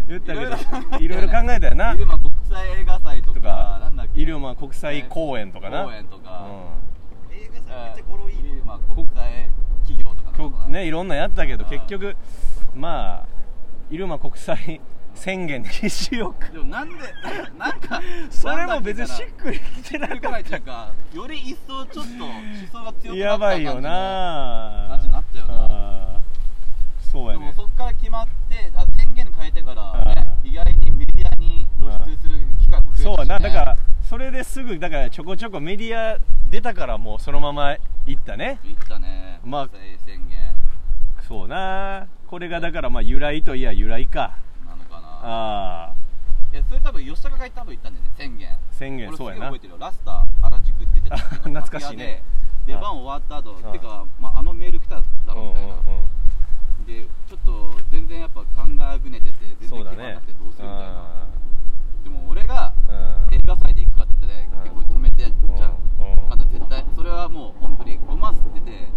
[0.07, 0.51] 言ったけど
[0.99, 1.95] いろいろ考えたよな。
[1.95, 2.98] 入間国際映画
[4.49, 5.85] なんだっけ入間国際公演とかな。
[5.85, 6.47] 公演とか、
[7.31, 9.51] 映画祭めっちゃ語呂いい入間国際
[9.83, 11.71] 企業とかうんこねいろんなやったけどうん。
[11.71, 12.17] 結局
[12.75, 13.27] まあ
[13.91, 14.81] 入間国際
[15.15, 16.95] 宣言にしようかでもなんで
[17.59, 20.07] なんか それも別にしっくりきてな。
[20.09, 22.33] かっくないっていうかより一層ちょっと思
[22.73, 24.87] 想が強くなった感じやばいよな。
[24.91, 26.21] 感じになったよな。
[27.11, 27.39] そうやね。
[27.41, 30.51] でもそっから決まってあ宣言変えてから、ねうん。
[30.51, 33.39] 意外にメディアに露出する機会も増えたし、ね、そうやな。
[33.39, 33.68] だから
[34.09, 36.19] それですぐだからちょこちょこメディア
[36.51, 38.59] 出たからもうそのまま行ったね。
[38.65, 39.39] 言ったね。
[39.45, 39.69] まあ
[40.07, 40.39] 宣言
[41.29, 42.07] そうな。
[42.27, 44.39] これがだからまあ由来といや由来か。
[44.67, 45.09] なのかな。
[45.09, 45.95] ああ。
[46.51, 48.11] いやそれ多分吉高が多分言ったんだよね。
[48.17, 48.49] 宣言。
[48.73, 49.45] 宣言俺そうやな。
[49.45, 49.79] 覚えてるよ。
[49.79, 52.23] ラスター原宿って言ってた 懐かしいね。
[52.67, 55.77] 出番終わった後うんてか、まあ、あのメール来ただろうみたいな、
[56.87, 61.38] でちょっと全然やっぱ考えぐねてて全然決まらなくてどうするみたいな、う
[62.09, 62.73] でも俺が
[63.31, 64.63] 映画祭で行くかって言ってね、うん。
[64.63, 65.73] 結構止めて、じゃあ、
[66.33, 66.51] うん。
[66.51, 66.87] 絶対。
[66.97, 68.89] それはもう本当にごま吸ってて、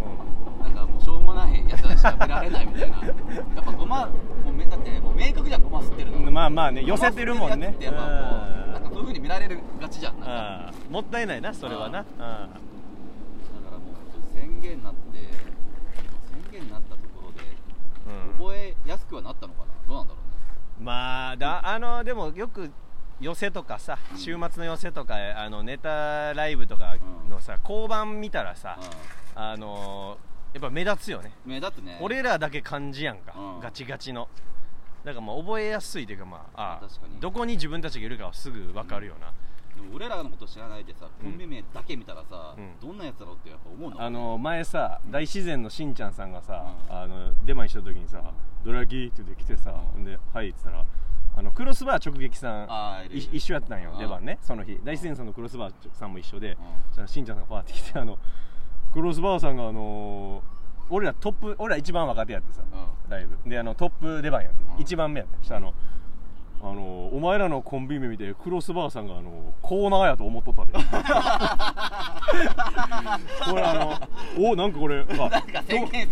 [0.64, 2.98] なんかもうしょうもないやつらしか見られないみたいな。
[3.04, 4.14] やっぱごまも
[4.50, 6.32] うめだってもう明確じゃんごま吸ってるの。
[6.32, 7.76] まあまあね寄せてるもんね。
[7.82, 8.12] やつっぱもう
[8.72, 10.74] なんかそういう風に見られるがちじゃんなんか。
[10.90, 12.00] もったいないなそれはな。
[12.00, 12.18] うん。
[12.18, 15.18] だからもう宣言になって
[16.32, 17.40] 宣言になったところで
[18.08, 18.40] うん。
[18.40, 19.66] 覚えやすくはなったのかな。
[19.90, 20.24] どうなんだろう
[20.80, 20.86] ね。
[20.86, 22.72] まあだあのでもよく
[23.22, 26.96] 寄せとかさうん週末の寄せとかあのネタライブとか
[27.30, 28.78] のさ交番見たらさ
[29.36, 30.18] あの
[30.54, 31.32] やっぱ目立つよね。
[31.46, 31.98] うん目立つね。
[32.02, 33.60] 俺らだけ漢字やんかうん。
[33.62, 34.28] ガチガチの。
[35.06, 37.20] だからまあ覚えやすいというかまああ確かに。
[37.22, 39.32] どこに自分たちがいるかはすぐ分かるよな。
[39.76, 42.74] でも俺らのこと知らないでさコンビ名だけ見たらさ、うん。
[42.82, 44.02] どんなやつだろうってやっぱ思うの？
[44.02, 46.96] あの前さ大自然のしんちゃんさんがさ、うん。
[46.96, 48.22] あの出前した時にさ
[48.66, 50.04] 「ドラキー」って言って来てさ、うん。
[50.04, 50.86] で「はい」っつったら
[51.36, 54.80] あのクロスバー直撃さん一緒やったんようん出番ねその日。
[54.84, 56.58] 大自然さんのクロスバーさんも一緒で、ん。
[56.94, 58.18] そしんちゃんさんがパーって来てあの
[58.94, 60.44] クロスバーさんがあの
[60.90, 63.50] 俺らトップ俺ら一番若手やってさ、うライブ。
[63.50, 64.82] であのトップ出番やって、うん。
[64.82, 65.38] 一番目やって。
[65.40, 65.74] そしたらあの
[66.64, 70.74] あのお前らのコンビ名見てクロスバーさんがあのコーナーやと思っとったで。
[73.50, 73.94] これあの
[74.38, 75.44] おなんかこれまあ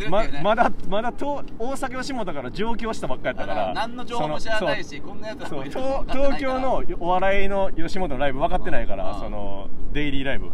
[0.09, 0.41] まね。
[0.43, 9.19] まだまだと大阪吉本から上京したばっかやったかだからら何の情報も知らないそしこんなやつ東東京のお笑いの吉本のライブ分かってないから、うん。
[9.19, 10.51] そのデイリーライブ、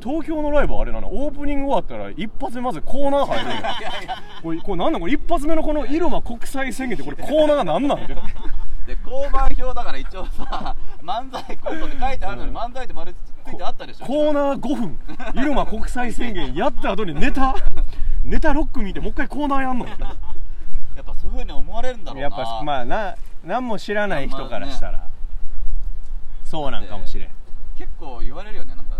[0.00, 1.08] 東京のライブはあれなの？
[1.12, 3.50] オープニング終わったら一発目まずコーナー入る。
[4.42, 5.12] これこれなんなんこれ？
[5.12, 8.06] 一発目のこの入間国際宣言ってこれコーナーがなんなん？
[8.06, 8.16] で
[9.04, 12.56] 交番表だから一応さ漫才コントって書いてあるのに、うん。
[12.56, 14.98] 漫才って丸つコーナー5分。
[15.34, 17.54] 入間国際宣言 やった後にネタ。
[18.24, 19.86] ネタ6組見てもう一回コーナーやんの。
[19.86, 19.96] やっ
[21.04, 22.22] ぱそういうふうに思われるんだろうな。
[22.22, 25.08] やっぱまあな何も知らない人からしたら、
[26.44, 27.28] そうなんかもしれん。
[27.76, 28.96] 結構言われるよねなんか、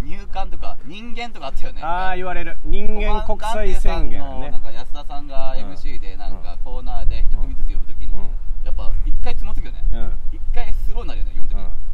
[0.00, 0.08] うん。
[0.08, 1.82] 入管とか人間とかあったよね。
[1.82, 2.56] ああ言われる。
[2.64, 4.50] 人間国際宣言ね。
[4.50, 8.30] なんか安田さんが MC でなんかコーナーで一組ずつ読むときに、うん。
[8.64, 9.84] やっぱ一回つまずくよね。
[9.92, 10.12] うん。
[10.32, 11.58] 一回スローになるよね読むとき。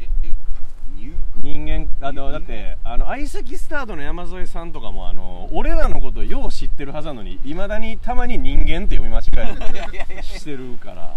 [1.43, 11.15] 人間あのだってあの相席スタートの山添さんとかもあの俺らのことよう知ってるはずなのにいまだにたまに人間って読み間違え いやいやいやたりしてるから。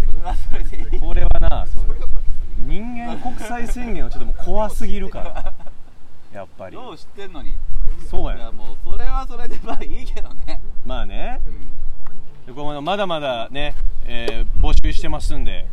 [0.00, 1.00] それはそれでいい。
[1.00, 1.84] これはなそう。
[2.66, 5.52] 人間国際宣言はちょっともう怖すぎるから。
[6.32, 6.74] やっぱり。
[6.76, 7.54] よう知ってんのに。
[8.08, 8.36] そうや。
[8.36, 11.40] いやもうそれはそれでまあいいけどね、まあね。
[11.46, 11.74] うん。
[12.46, 13.74] でこれまだまだね、
[14.06, 15.66] えー募集してますんで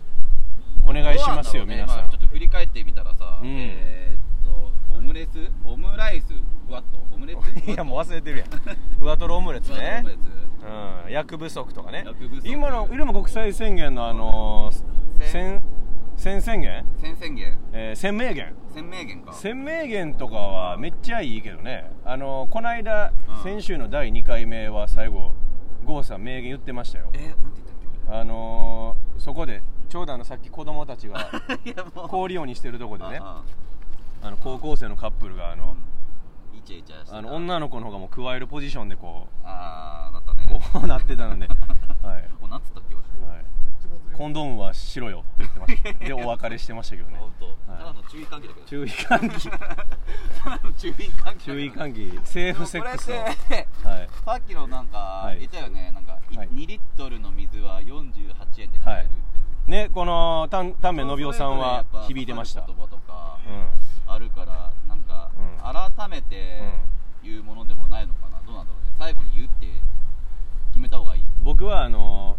[0.83, 3.47] お願いしますよ、ね皆さん、まあちょっと振り返ってみたらさ、うん。
[3.49, 6.33] えーっとオムレツオムライス
[6.67, 6.99] ふわっと。
[7.13, 7.41] オムレツ？
[7.71, 8.47] いやもう忘れてるやん。
[8.99, 10.03] ふわとろオムレツね。
[11.05, 12.05] うん、役不足とかね。
[12.43, 15.61] 今の入間国際宣言のあのー、宣
[16.15, 19.33] 宣言、先宣言えー、宣明言宣明言か。
[19.33, 21.91] 宣明言とかはめっちゃいいけどね。
[22.05, 23.43] あのーこの間、うん。
[23.43, 25.33] 先週の第2回目は最後
[25.83, 27.09] 郷さん名言言ってましたよ。
[27.13, 31.29] えー、なんて言ったっあのー、そこでちょうどあのさっき子供たちが
[32.07, 33.43] 氷鬼してるとこでねあ
[34.23, 34.29] あ。
[34.29, 35.75] の高校生のカップルがああの
[36.53, 36.57] うん。
[36.57, 40.45] イチャイチャあの女の子の方がもう加えるポジションでこああなったね。
[40.49, 41.45] うこう なってたので、
[42.01, 42.29] はい。
[42.41, 43.45] おなんつったっけ俺はい、
[44.15, 46.05] コンドームはしろよって言ってました。
[46.05, 47.17] でお別れしてましたけどね。
[47.17, 47.55] 本当、はい。
[47.65, 48.65] ただの注意喚起だけど。
[48.67, 49.49] 注意喚起。
[50.77, 51.43] 注意喚起。
[51.43, 52.19] 注意喚起。
[52.25, 54.09] セーフセックスはい。
[54.23, 55.39] さっきのなんかはい。
[55.39, 56.47] 言ったよね、なんか、いはい。
[56.47, 59.30] 2リットルの水は48円で買えるっていう、
[59.71, 62.65] ねこの丹面信夫さんは響いてました。
[62.67, 64.13] 言葉とかうん。
[64.13, 65.97] あるからなんか、うん。
[65.97, 66.59] 改めて
[67.23, 68.41] 言うものでもないのかな。
[68.45, 68.91] どうなんだろうね。
[68.99, 69.67] 最後に言うって
[70.71, 71.21] 決めた方がいい。
[71.41, 72.37] 僕はあの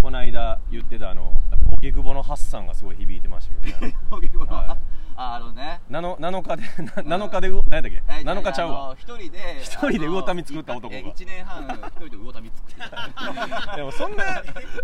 [0.00, 1.42] この間言ってたあの
[1.82, 3.96] 荻窪のハッサンがすごい響いてましたけどね。
[4.48, 4.68] はい。
[4.70, 4.76] あ
[5.20, 5.80] あのね。
[5.90, 6.62] 7 7日で
[7.04, 8.96] な7日でう何やったっけえ7日ちゃうわ。
[8.96, 11.00] 一人で一人で魚民作った男が。
[11.00, 13.76] 1年半一人で魚民作った。
[13.76, 14.24] でもそんな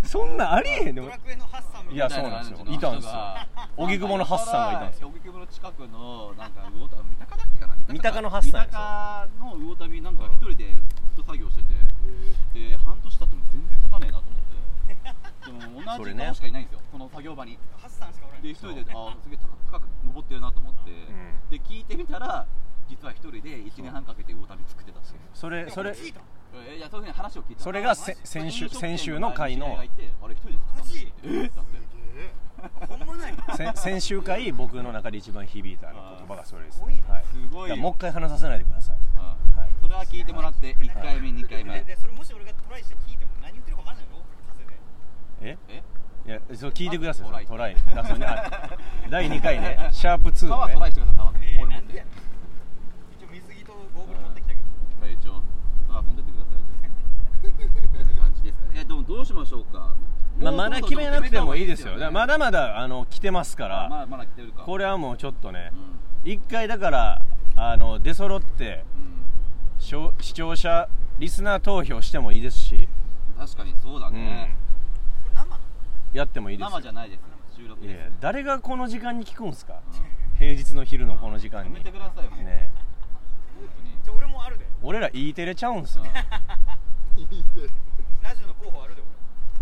[0.03, 0.95] そんなありえへん。
[0.97, 1.09] でも
[1.89, 2.67] いやそうなんですよ。
[2.67, 3.15] いたんですよ。
[3.77, 5.09] 荻窪のハッサンがいたんですよ。
[5.15, 8.81] 荻窪の近くのなんか魚民三鷹だっけかな三鷹のハッサンですよ。
[8.81, 11.69] 三鷹の魚民なんか一人でずっと作業してて
[12.59, 14.34] で半年経っても全然立たねえなと思って
[15.45, 16.21] でも同それね。
[16.21, 16.81] じ顔しかいないんですよ。
[16.93, 17.59] この作業場に。
[17.77, 19.39] ハッサンしかおらんで一人であすげえ
[19.71, 21.51] 高く登ってるなと思って、ん。
[21.51, 22.47] で聞いてみたら
[22.89, 26.21] 実は一人で1年半かけて魚民作ってたんですよそれそれ聞いた。
[26.69, 29.89] えいやそういうふうに話を聞いたそれがせ先週先週の回のあれ
[30.35, 37.75] 一人で作ったんですよえーだってほんまないせ先週回僕の中で一番響いたあの言葉がそれです、すごいなはい、すごいよ。
[37.75, 38.97] だからもう一回話させないでください。
[38.97, 39.71] うんはい。
[39.83, 41.81] それは聞いてもらって1回目2回目。
[41.81, 44.23] ででそれもし俺がトライして聞いても何言ってるか分かんないの
[44.55, 44.79] 風で
[45.41, 45.57] え？
[45.69, 45.83] え？
[46.27, 47.47] いやそう聞いてくださいあトライ。
[47.47, 47.77] トライ。
[47.95, 48.27] だそうね。
[48.27, 48.71] あ
[49.11, 49.89] 第2回ね。
[49.93, 52.05] シャープ2を川トライねしてください川えー、
[53.19, 54.61] 一応水着とゴーグル持ってきたけ
[55.01, 55.43] どはい一応
[55.91, 56.63] あ飛んでってください。
[57.47, 59.95] みたいな感じですかねえでもどうしましょうか。
[60.41, 63.85] まあ、まだ決めなくてもいいですよまだまだあの来てますから。
[63.87, 64.63] あまだまだ来てるか。
[64.65, 65.71] これはもうちょっとね
[66.25, 66.33] うん。
[66.33, 67.23] 一回だから
[67.57, 68.85] あの出揃って
[69.79, 72.89] 視聴者リスナー投票してもいいですし、
[73.39, 74.57] 確かにそうだね、
[76.15, 76.71] やってもいいですよ。
[76.77, 77.21] 生じゃないです
[77.57, 77.93] 収録です。
[77.93, 79.75] いやいや誰がこの時間に聞くんすか？
[79.75, 79.77] う
[80.37, 81.73] ん平日の昼のこの時間に。
[81.73, 82.43] やめてくださいもう。
[82.43, 82.71] ね
[84.17, 86.05] 俺もあるで俺ら E テレちゃうんすよ。
[88.23, 89.03] ラジオの候補あるで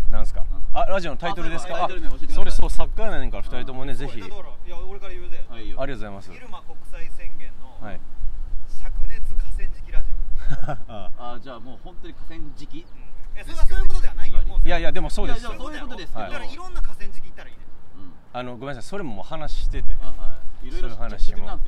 [0.09, 0.45] なんすか？
[0.73, 1.75] あラジオのタイトルですか？
[1.75, 2.35] ああタイトル名教えてください。
[2.35, 4.21] それそう作家やねんから2人ともねぜひ。
[4.21, 5.81] 俺だからいや俺から言うではいいいよ。
[5.81, 6.63] ありがとうございます。
[6.67, 7.99] 国際宣言のはい。
[8.69, 10.11] 灼熱河川敷ラジ
[10.91, 11.39] ああ。
[11.41, 12.85] じゃあもう本当に河川敷？
[13.35, 13.82] オえそれはそう
[14.73, 15.51] やいやでもそうですよ。
[15.51, 17.61] いやいやそういうことですけどだからいろんな河川敷行ったらいいね。
[17.97, 18.13] うん。
[18.33, 18.89] あのごめんなさい。
[18.89, 19.95] それももう話してて。
[20.01, 20.67] あはい。
[20.67, 21.59] いろいろそういう話も。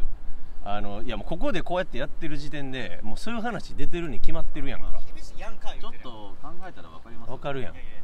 [0.67, 4.99] あのいやもうここでこうやってやってる時点でもうそういう話出てるに決まってるやんか。
[5.13, 6.09] 厳しいやんか言ちょっと
[6.41, 7.73] 考えたらわかりますわかるやん。
[7.75, 8.01] いやいや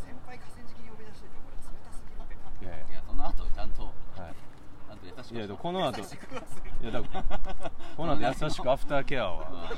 [0.00, 2.64] 先輩河川敷に呼び出しててこれ冷たすぎるって。
[2.64, 3.92] いやいいやその後ちゃんとは
[5.32, 6.04] いやでもこの後い
[6.84, 7.40] やだから
[7.96, 9.70] この後優しくアフターケア は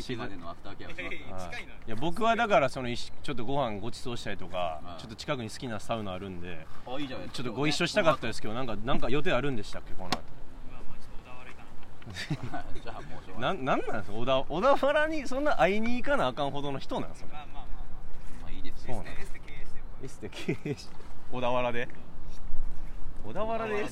[0.00, 1.50] し駅までのアフターケアをしますいやいやはい。
[1.50, 1.72] 近いな。
[1.72, 7.28] いや僕はだからそのちょっとご飯ごちそうしたりとかはいちょっと近くに好きなサウナあるんであいいじゃない。
[7.30, 10.18] ちょっとご一緒したかったですけどなんかなんか予定あるんでしたっけこの後。
[10.70, 12.64] まあまあちょっと小田悪いかな。
[12.82, 14.16] じゃあもうしょうがなないなんなんですか？
[14.16, 17.32] 小田小田原にそんな会いに行かなあかんほどの人なんですか？
[17.32, 18.42] まあまあまあ。
[18.42, 18.86] まあいいです。
[18.88, 20.88] よそうなんエステ経営してるエステ経営し
[21.32, 21.88] 小田原で？
[23.26, 23.84] 小田原で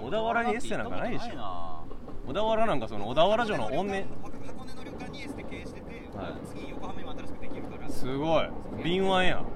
[0.00, 1.84] 小田原にエステなんかないでしょ。
[2.26, 6.32] 小田原なんかその小田原城の怨念箱根の旅館にエステ経営してて、はい。
[6.46, 7.88] 次横浜にも新しくできるから。
[7.88, 8.50] すごい。
[8.82, 9.46] 敏腕やん。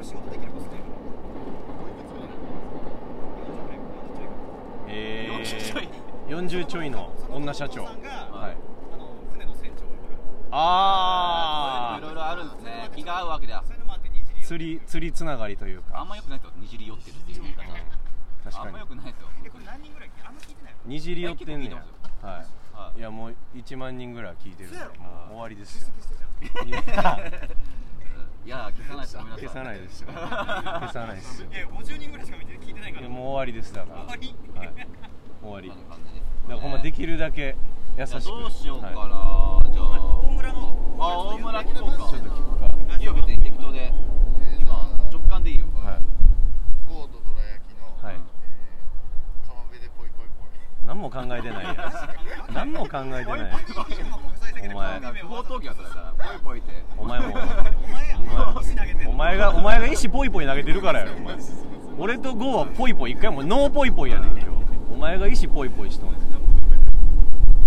[0.00, 0.94] 仕事できる子好きやから
[4.88, 5.88] え40ちょい。
[6.28, 7.84] ー、40ちょいの女社長。
[7.84, 7.94] はい。
[10.50, 12.88] ああいろいろあるんですね。
[12.96, 13.57] 気が合うわけだ
[14.48, 16.00] 釣り釣りつながりというか。
[16.00, 17.62] あんま良くないですよにじり寄ってるっていう言い方。
[17.62, 17.74] あんま
[18.44, 21.82] 確かに良くないですよえこれ何人ぐらいあんま聞いてないにじり寄ってんねや結構聞い。
[22.24, 22.42] はは
[22.94, 22.96] い。
[22.96, 24.70] いいやもう1万人ぐらい聞いてる。
[24.70, 24.88] んでもう
[25.32, 25.88] 終わりですよ。
[26.64, 26.82] いや。
[28.72, 29.36] 消さないとごめんなさい。
[29.36, 30.08] 消さないですよ。
[30.08, 31.48] 消さないですよ。
[31.52, 33.08] いや50人ぐらいしか見て聞いてないから。
[33.10, 34.00] もう終わりですだから。
[34.00, 34.34] 終わり？
[34.56, 34.72] はい。
[35.42, 35.68] 終わり。
[35.68, 36.00] こんだか
[36.54, 37.54] らほんまできるだけ
[37.98, 38.20] 優しく。
[38.24, 39.96] どうしようかな、はじゃ大あ
[40.32, 41.94] 村のあ大村聞こうか。
[41.94, 43.92] いちょっと聞くかいいよ別に適当で
[44.58, 46.02] 今直感でいいよはい
[46.88, 48.20] ゴーとどら焼きの、はいえー、
[49.46, 50.48] 川辺でポイポイポイ
[50.88, 51.76] 何も考えてないやん。
[52.54, 53.24] 何も考えてない
[54.72, 55.00] お前。
[55.20, 57.34] 不法投棄はそれだからポイポイってお前も。
[59.06, 61.36] お前がお前が石ポイポイ投げてるからやろお前。
[61.98, 64.46] 俺とゴーはポイポイ一回もノーポイポイやねん今日。
[64.90, 66.20] お前が石ポイポイしとんねん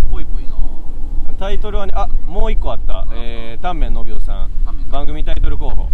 [0.10, 0.56] ポイポイな。
[1.38, 4.50] タイトルはねあもう一個あった「えー、タンメンのびおさん。
[4.90, 5.90] 番組タイトル候補、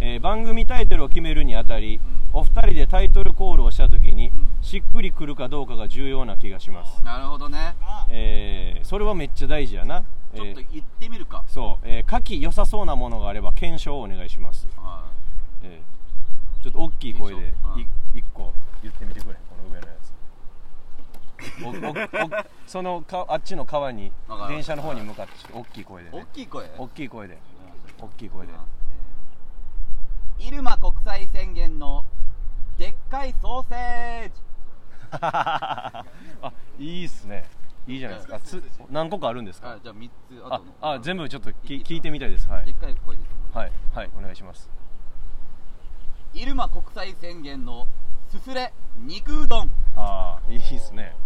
[0.00, 2.00] えー番組タイトルを決めるにあたり
[2.32, 4.32] お二人でタイトルコールをした時にん。
[4.60, 7.74] しっくりくるかどうかが重要な気がします、なるほどね。
[8.08, 11.44] えーそれはめっちゃ大事やな、えーちょっと行ってみるか。
[11.48, 15.04] そう、えー、書き良さそうなものがあれば検証をお願いします、は
[15.62, 17.54] えーちょっと大きい声で
[18.14, 18.52] 一個。
[18.82, 19.34] 言ってみてくれ。
[19.48, 20.12] この上のやつ。
[21.64, 22.30] おおお
[22.66, 24.10] そのかあっちの川に
[24.48, 27.38] 電車の方に向かって大きい声で、い大ね、きい声大きい声で。
[28.00, 28.52] 大きい声で
[30.38, 32.04] 入間国際宣言の
[32.78, 34.32] でっかいソーセージ。
[35.20, 36.04] あ
[36.78, 37.48] いいっすね。
[37.86, 38.40] いいじゃないですか。
[38.40, 39.72] つ何個かあるんですか？
[39.72, 40.12] あじゃあ3つ
[40.44, 40.60] あ
[40.94, 42.48] あ全部ちょっときいい聞いてみたいです。
[42.48, 42.66] はい。
[42.66, 43.22] でっかい声で
[43.54, 44.70] はいはいお願いします。
[46.34, 47.88] 入間国際宣言の
[48.28, 49.70] すすれ肉うどん。
[49.96, 51.16] ああいいっすね。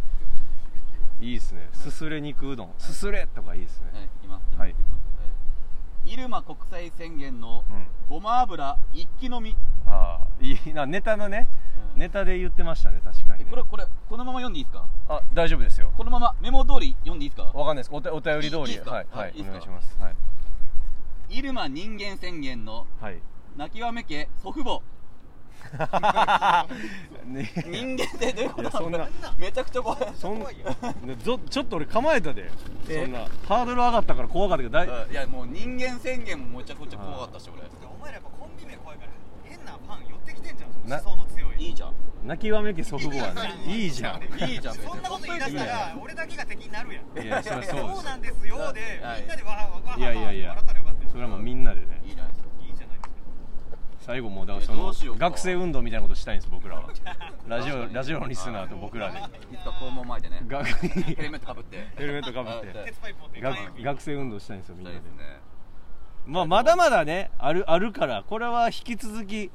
[1.20, 1.68] いいっすね。
[1.72, 2.74] すすれ肉うどん。
[2.78, 3.90] すすれとかいいっすね。
[3.94, 4.56] えいきます。
[4.56, 5.01] はいいきますえ
[6.04, 7.86] 入間国際宣言のうん。
[8.08, 9.56] ごま油一気飲み。
[9.86, 10.44] ああ。
[10.44, 11.48] いいなネタのね
[11.94, 12.00] うん。
[12.00, 13.44] ネタで言ってましたね確かにね。
[13.48, 14.84] えこれこれこのまま読んでいいですか？
[15.08, 15.90] あ大丈夫ですよ。
[15.96, 17.44] このままメモ通り読んでいいですか？
[17.58, 17.90] わかんないです。
[17.92, 18.72] おたお便り通り。
[18.72, 19.48] いいいはいはいあいいっすか？
[19.48, 19.96] お願いします。
[20.00, 20.14] はい。
[21.30, 23.20] 入間人間宣言のはい。
[23.56, 24.76] 泣きわめ家祖父母。
[24.76, 24.82] ね
[27.66, 29.08] 人間ってどういうことそんな。
[29.38, 29.98] めちゃくちゃ怖い。
[30.14, 30.44] そん
[31.50, 32.50] ちょっと俺構えたで。
[32.88, 33.02] え？
[33.04, 37.62] そんなハードル上がったから怖かったけどだいうんいやもう人間宣言もめちゃくちゃ怖かったし俺。
[37.62, 39.10] お前らやっぱコンビ名怖いから
[39.44, 41.56] 変なファン寄ってきてんじゃんな思想の強い。
[41.64, 41.92] いいじゃん。
[42.24, 43.40] 泣きわめき祖父母はね。
[43.66, 44.22] いいじゃん。
[44.22, 44.74] いいじゃん。
[44.74, 47.26] そんなこと言い出したら俺だけが敵になるやん。
[47.26, 49.20] いやそりゃそうそうなんですよではい。
[49.20, 50.48] みんなでわはわはいやいやいや。
[50.50, 51.10] 笑ったらよかったよ。
[51.10, 52.00] それはもうみんなでね。
[52.04, 52.30] いいじゃな
[54.02, 56.90] 最後もうだからえその学生運動みたいなことしたいんです僕らは。
[57.46, 59.18] ラジオラジオのリスナーと僕らで。
[59.18, 59.22] い
[59.56, 61.88] つか校門前でね学 ヘルメットかぶって。
[61.96, 63.82] ヘルメットかぶっあて。
[63.82, 65.00] 学生運動したいんですよみんなで。
[66.26, 69.50] まあまだまだねあるあるからこれは引き続き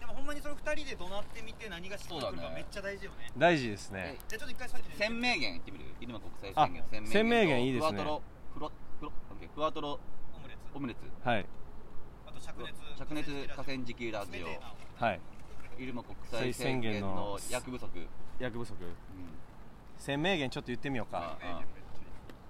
[0.00, 2.48] でもほんまにその二人で怒鳴ってみて何がしっくりくるそうだね。
[2.48, 3.30] かめっちゃ大事よね。
[3.36, 4.16] 大事ですね。
[4.28, 5.84] じゃあちょっと一回さっきの鮮明言言ってみる？
[6.00, 7.02] 入間国際宣言。
[7.04, 7.92] あ鮮明言いいですね。
[7.92, 8.22] ふわとろ
[8.54, 8.72] ふろ
[9.70, 10.00] ふろ
[10.36, 10.60] オムレツ。
[10.74, 11.00] オムレツ。
[11.24, 11.46] はい
[12.64, 15.04] 灼熱河川敷ラジオ。
[15.04, 15.20] はい。
[15.78, 17.86] 入間国際宣言の役不足。
[17.96, 18.06] うん
[18.38, 18.74] 役不足。
[19.98, 21.18] 鮮明言ちょっと言ってみようか。
[21.18, 21.62] ああ。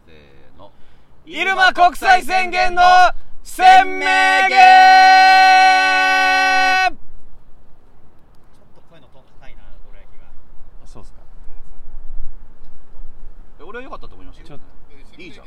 [0.06, 0.72] せーの。
[1.26, 2.82] 入間国際宣言の
[3.42, 4.08] 鮮明言。
[8.52, 10.26] ちょっと声のトーン高いなどら焼きが。
[10.86, 11.18] そうっすか。
[13.60, 14.60] え俺は良かったと思いましたちょっ
[15.18, 15.46] いいじゃん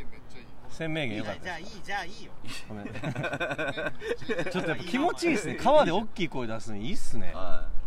[0.74, 1.44] 鮮明言よかった。
[1.44, 2.32] じゃあいいじゃあいいよ。
[2.68, 2.86] ごめん。
[4.52, 5.56] ちょっとやっぱ気持ちいいですね。
[5.56, 7.32] 川で大きい声出すのいいっすね。
[7.34, 7.84] はい。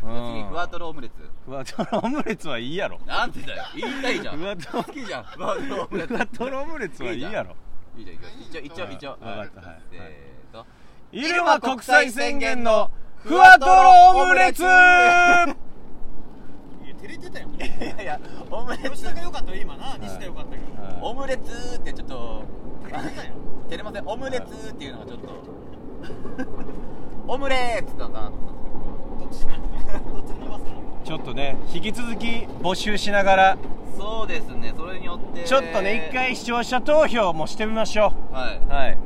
[0.00, 1.14] 次ふわとろオムレツ。
[1.44, 2.98] ふわとろオムレツはいいやろ。
[3.06, 3.64] なんてだよ。
[3.76, 4.38] 言いたいじゃん。
[4.38, 6.14] ふわとろ好きじゃんふわとろオムレツ。
[6.14, 7.56] ふわとろオムレツはいいやろ。
[7.96, 9.10] いいじゃん一応一応一応。
[9.10, 9.80] わかったはい。
[9.90, 10.66] せーの
[11.12, 12.90] 入間国際宣言の
[13.22, 14.62] ふわとろオムレツ
[17.00, 17.48] 照れてたよ。
[17.56, 18.90] いやいやオムレツ。
[18.90, 19.96] 吉田が良かったよ今な。
[20.00, 21.06] 西田良かったけど。
[21.06, 22.44] オムレツってちょっと
[22.88, 23.30] 照れてたよ。
[23.68, 24.02] 照れません。
[24.08, 25.28] オムレツっていうのがちょっと。
[27.32, 28.30] オムレツだな
[29.18, 29.26] ど。
[29.26, 30.70] っちどっちに伸ばすの
[31.04, 32.26] ちょっとね引き続き
[32.62, 33.58] 募集しながら。
[33.96, 34.72] そうですね。
[34.76, 35.44] それによって。
[35.44, 38.58] ちょっとね一回視聴者投票もしてみましょはい。
[38.58, 38.98] うはい。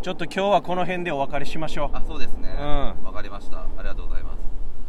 [0.00, 1.96] ちょっと今日はこの辺でお別れしましょう。
[1.96, 2.48] あそうですね。
[2.58, 3.04] うん。
[3.04, 3.58] わかりました。
[3.58, 4.38] ありがとうございます。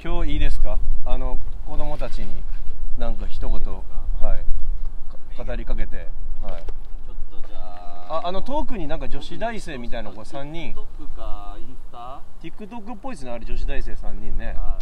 [0.04, 0.78] 今日いいですか？
[1.06, 1.38] あの
[1.70, 2.36] 子供たちに
[2.98, 6.08] なんか一言はいか語りかけて
[6.42, 6.64] はい。
[6.64, 7.60] ちょっとじゃ
[8.10, 10.74] あああの遠くになんか女子大生みたいな子3人。
[10.74, 14.56] TikTok かインスタ？TikTok っぽいですねあれ女子大生3人ね。
[14.58, 14.80] は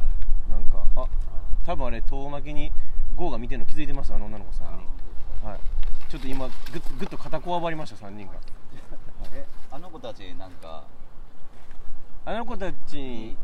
[0.50, 1.06] なんかあ
[1.66, 2.72] 多分あれ遠巻きに
[3.18, 4.56] GO が見てるの気づいてますあの女の子3
[5.44, 5.48] 人。
[5.48, 5.60] はい。
[6.10, 8.34] ちょっと今ぐっぐっと肩こわばりました3人が。
[9.34, 10.86] えあの子たちなんか？
[12.26, 13.36] あの子たち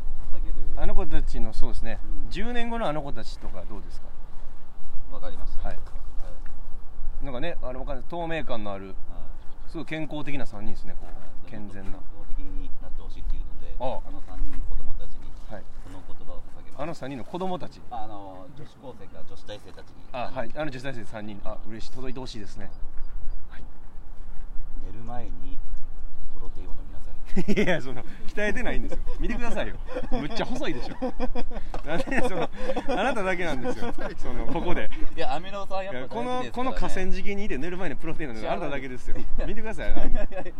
[0.76, 2.28] あの子たちのそうですね、うん。
[2.30, 4.08] 10年後のあの子たちとかどうですか？
[5.12, 5.76] わかりましたはい。
[5.76, 5.82] は
[7.22, 7.24] い。
[7.24, 8.04] なんかねあのわかんない。
[8.08, 8.94] 透明感のあるはい。
[9.70, 11.50] すごい健康的な3人ですねこう。
[11.50, 11.92] 健全な。
[11.92, 15.62] 健康的になってほしいっていうのであの3人の子供たちにはい。
[15.84, 16.82] この言葉を捧げます。
[16.82, 17.80] あの3人の子供たち。
[17.90, 19.94] あの女子高生から女子大生たちに。
[20.12, 20.50] あはい。
[20.56, 21.92] あの女子大生3人あ嬉しい。
[21.92, 22.70] 届いてほしいですね。
[24.84, 25.56] 寝る前に
[26.34, 26.83] プロテインを飲
[27.48, 28.98] い いやその鍛えてないんですよ。
[29.18, 29.74] 見てくださいよ。
[30.12, 30.94] むっちゃ細いでしょ。
[31.86, 32.48] なんでその
[32.88, 33.92] あなただけなんですよ。
[34.16, 34.88] そのここで。
[35.16, 39.16] いやアミノ酸やっぱこのこの河川敷にいて寝る前にプロテイン飲んであなただけですよ。
[39.46, 39.92] 見てください。
[39.92, 40.10] あの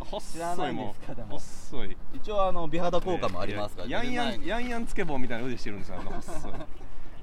[0.04, 1.96] 細いもう細い。
[2.14, 6.52] 一応あの美肌効果もありますからいやヤンヤンヤンヤンつけ棒みたいな腕してるんですよあの細い。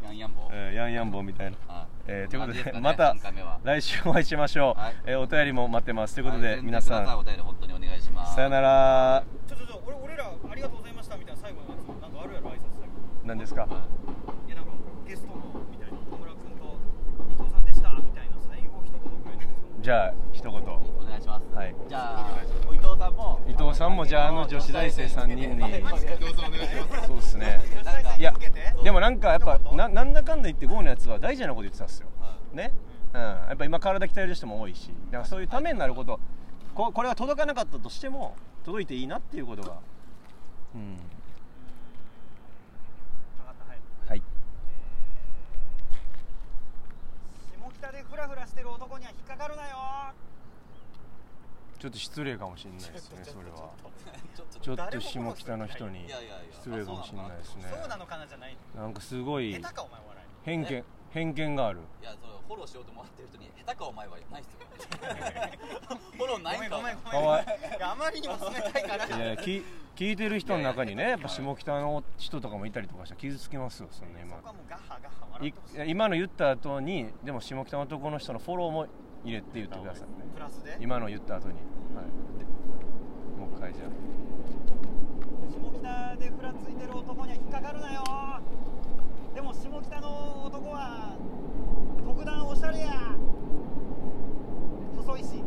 [0.04, 0.50] ヤンヤン棒。
[0.52, 1.58] えーヤンヤン棒みたいな。
[1.68, 3.16] あえーということでね また
[3.64, 4.96] 来週お会いしましょう、はい。
[5.06, 6.16] えーお便りも待ってます。
[6.16, 7.06] ということで、はい皆さん。
[7.26, 8.36] 便り本当にお願いします。
[8.36, 9.24] さよなら。
[9.48, 11.88] ちょちょちょ俺俺らありがとうございましたみたいな最後のやつ。
[12.02, 12.94] なんかあるやろ挨拶最後。
[13.24, 13.64] 何ですか？
[13.64, 14.72] いやなんか
[15.08, 15.36] ゲストの
[15.72, 16.76] みたいな小村君と
[17.32, 19.46] 伊藤さんでしたみたいな最後一言ぐらいで
[19.80, 20.52] じゃあ一言
[21.32, 21.56] ます。
[21.56, 21.76] はい。
[21.88, 22.30] じゃあ
[22.74, 23.40] 伊藤さんも。
[23.48, 27.08] 伊藤さんもじゃああの女子大生三人にはい伊藤さんお願いします。
[27.08, 27.62] そうですね。
[28.18, 28.34] いや
[28.84, 32.08] でもなんかやっぱななんだかんだ言ってゴーのやつは大事なこと言ってたんですよ。
[32.54, 32.74] ね？
[33.14, 33.22] うん。
[33.22, 34.92] やっぱ今体鍛える人も多いし。
[35.12, 36.20] だからそういうためになること。
[36.76, 39.78] ここれが届かなかったとしても届いていいなっていうことが。
[40.76, 40.98] うん。
[43.38, 43.72] 分かった。
[43.72, 43.80] はい。
[44.08, 44.22] はい。
[47.60, 49.78] 下北でフラフラしてる男には引っかかるなよ
[51.82, 53.72] ちょっと失礼かもしれないですねそれは。
[54.62, 55.02] ちょっと。
[55.02, 56.06] 下北の人に
[56.52, 57.64] 失礼かもしれないですね。
[57.72, 58.56] そうなのかなじゃない。
[58.76, 59.60] なんかすごい
[60.44, 61.80] 偏見偏見がある。
[62.00, 64.60] いやそのフォローしようと思ってる人に下手かお前はないっすよ。
[66.18, 69.18] フォローいないんかごめんごめんあまりにも冷たいから。
[69.18, 69.64] いやき
[69.96, 74.40] 聞いてる人の中にねやっぱ下北の人とかもいたりとかしたら傷つきますよそんな今。
[75.88, 78.88] 今の言った後にでも下北の男の人のフォローも
[79.24, 80.26] 入れて言ってくださいね。
[80.34, 80.78] プラスで？
[80.80, 82.06] 今の言った後に、はい、
[82.40, 82.46] で
[83.40, 83.84] もう一回じゃ
[85.52, 88.04] 下北でふらついてる男には引っかかるなよ。
[89.36, 91.16] でも下北の男は
[92.04, 93.16] 特段おしゃれや。
[94.98, 95.44] 細いし。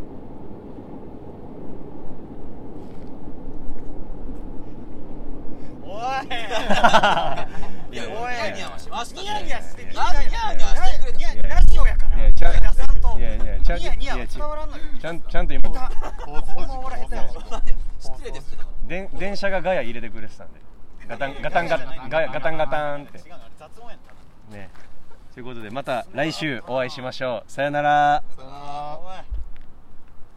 [5.87, 6.01] おい
[7.95, 15.90] ニヤニヤはしましたねニヤニヤしてニヤニヤしてくれいやいやラジオやからいやちゃん声出さんといやいやちゃんニヤニヤいやち伝わらんのよあちゃんちゃんと今
[18.01, 20.61] 失礼ですけどで電車がガヤ入れてくれてたんで
[21.09, 23.18] ガタンガタンガタンガタンガタンって
[24.51, 24.70] ね
[25.34, 29.43] ということでまた来週お会いしましょうさよなら故さよなら